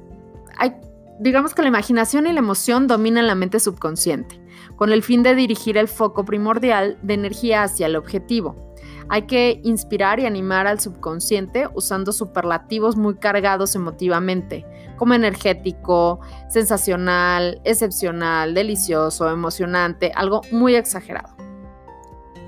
hay, 0.57 0.75
digamos 1.21 1.53
que 1.53 1.61
la 1.61 1.67
imaginación 1.67 2.25
y 2.25 2.33
la 2.33 2.39
emoción 2.39 2.87
dominan 2.87 3.27
la 3.27 3.35
mente 3.35 3.59
subconsciente, 3.59 4.41
con 4.75 4.91
el 4.91 5.03
fin 5.03 5.21
de 5.21 5.35
dirigir 5.35 5.77
el 5.77 5.87
foco 5.87 6.25
primordial 6.25 6.97
de 7.03 7.13
energía 7.13 7.61
hacia 7.61 7.85
el 7.85 7.95
objetivo. 7.95 8.73
Hay 9.07 9.23
que 9.23 9.61
inspirar 9.63 10.19
y 10.19 10.25
animar 10.25 10.65
al 10.65 10.79
subconsciente 10.79 11.67
usando 11.75 12.11
superlativos 12.11 12.95
muy 12.95 13.17
cargados 13.17 13.75
emotivamente, 13.75 14.65
como 14.97 15.13
energético, 15.13 16.21
sensacional, 16.49 17.61
excepcional, 17.65 18.55
delicioso, 18.55 19.29
emocionante, 19.29 20.11
algo 20.15 20.41
muy 20.51 20.73
exagerado. 20.73 21.35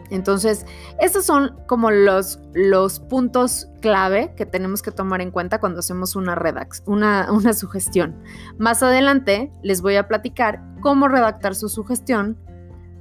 Entonces, 0.09 0.65
estos 0.99 1.25
son 1.25 1.55
como 1.67 1.91
los, 1.91 2.39
los 2.53 2.99
puntos 2.99 3.69
clave 3.81 4.33
que 4.35 4.45
tenemos 4.45 4.81
que 4.81 4.91
tomar 4.91 5.21
en 5.21 5.31
cuenta 5.31 5.59
cuando 5.59 5.79
hacemos 5.79 6.15
una, 6.15 6.35
redax, 6.35 6.83
una, 6.85 7.27
una 7.31 7.53
sugestión. 7.53 8.15
Más 8.57 8.83
adelante 8.83 9.51
les 9.63 9.81
voy 9.81 9.95
a 9.95 10.07
platicar 10.07 10.61
cómo 10.81 11.07
redactar 11.07 11.55
su 11.55 11.69
sugestión 11.69 12.37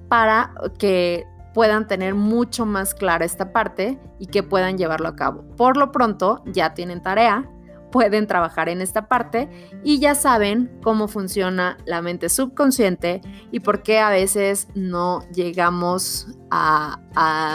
para 0.08 0.54
que 0.78 1.26
puedan 1.54 1.86
tener 1.86 2.14
mucho 2.14 2.66
más 2.66 2.94
clara 2.94 3.24
esta 3.24 3.52
parte 3.52 3.98
y 4.18 4.26
que 4.26 4.42
puedan 4.42 4.78
llevarlo 4.78 5.08
a 5.08 5.16
cabo. 5.16 5.42
Por 5.56 5.76
lo 5.76 5.92
pronto, 5.92 6.42
ya 6.46 6.74
tienen 6.74 7.02
tarea, 7.02 7.48
pueden 7.92 8.26
trabajar 8.26 8.68
en 8.68 8.80
esta 8.80 9.06
parte 9.06 9.48
y 9.84 10.00
ya 10.00 10.16
saben 10.16 10.76
cómo 10.82 11.06
funciona 11.06 11.76
la 11.84 12.02
mente 12.02 12.28
subconsciente 12.28 13.20
y 13.52 13.60
por 13.60 13.84
qué 13.84 14.00
a 14.00 14.10
veces 14.10 14.66
no 14.74 15.20
llegamos 15.32 16.26
a, 16.50 16.98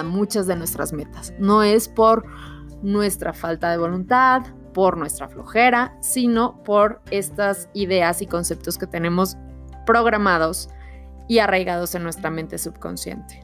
muchas 0.06 0.48
de 0.48 0.56
nuestras 0.56 0.94
metas. 0.94 1.34
No 1.40 1.64
es 1.64 1.90
por 1.90 2.26
nuestra 2.82 3.34
falta 3.34 3.70
de 3.72 3.78
voluntad, 3.78 4.44
por 4.74 4.98
nuestra 4.98 5.28
flojera, 5.28 5.98
sino 6.02 6.64
por 6.64 7.02
estas 7.12 7.70
ideas 7.74 8.22
y 8.22 8.28
conceptos 8.28 8.78
que 8.78 8.88
tenemos 8.88 9.36
programados 9.86 10.70
y 11.28 11.40
arraigados 11.40 11.96
en 11.96 12.04
nuestra 12.04 12.30
mente 12.30 12.58
subconsciente. 12.58 13.44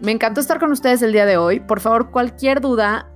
Me 0.00 0.12
encantó 0.12 0.40
estar 0.40 0.60
con 0.60 0.70
ustedes 0.70 1.02
el 1.02 1.12
día 1.12 1.26
de 1.26 1.38
hoy. 1.38 1.60
Por 1.60 1.80
favor, 1.80 2.10
cualquier 2.10 2.60
duda, 2.60 3.10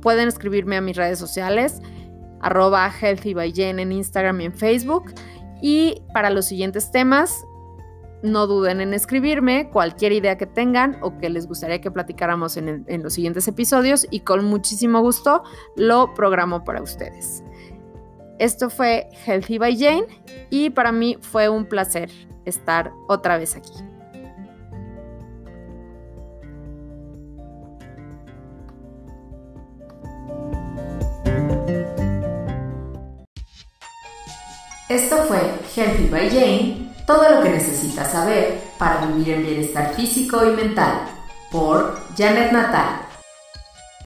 pueden 0.00 0.28
escribirme 0.28 0.76
a 0.76 0.80
mis 0.80 0.96
redes 0.96 1.18
sociales, 1.18 1.80
arroba 2.40 2.90
healthybyjen 2.90 3.78
en 3.78 3.92
Instagram 3.92 4.40
y 4.40 4.44
en 4.46 4.54
Facebook. 4.54 5.12
Y 5.60 6.02
para 6.12 6.30
los 6.30 6.46
siguientes 6.46 6.90
temas, 6.90 7.44
no 8.22 8.46
duden 8.46 8.80
en 8.80 8.94
escribirme 8.94 9.70
cualquier 9.70 10.12
idea 10.12 10.36
que 10.36 10.46
tengan 10.46 10.98
o 11.02 11.18
que 11.18 11.28
les 11.28 11.46
gustaría 11.46 11.80
que 11.80 11.90
platicáramos 11.90 12.56
en, 12.56 12.84
en, 12.86 13.02
los 13.02 13.14
siguientes 13.14 13.46
episodios 13.46 14.06
y 14.10 14.20
con 14.20 14.44
muchísimo 14.44 15.00
gusto 15.00 15.42
lo 15.76 16.14
programo 16.14 16.64
para 16.64 16.82
ustedes. 16.82 17.44
Esto 18.38 18.70
fue 18.70 19.08
Healthy 19.26 19.58
by 19.58 19.76
Jane 19.76 20.06
y 20.50 20.70
para 20.70 20.92
mí 20.92 21.16
fue 21.20 21.48
un 21.48 21.66
placer 21.66 22.10
estar 22.44 22.92
otra 23.08 23.38
vez 23.38 23.56
aquí. 23.56 23.87
Esto 34.88 35.18
fue 35.24 35.38
Healthy 35.76 36.08
by 36.08 36.30
Jane, 36.30 36.92
todo 37.06 37.28
lo 37.28 37.42
que 37.42 37.50
necesitas 37.50 38.10
saber 38.10 38.58
para 38.78 39.04
vivir 39.04 39.34
en 39.34 39.42
bienestar 39.42 39.92
físico 39.94 40.42
y 40.46 40.56
mental, 40.56 41.02
por 41.50 42.00
Janet 42.16 42.52
Natal. 42.52 43.07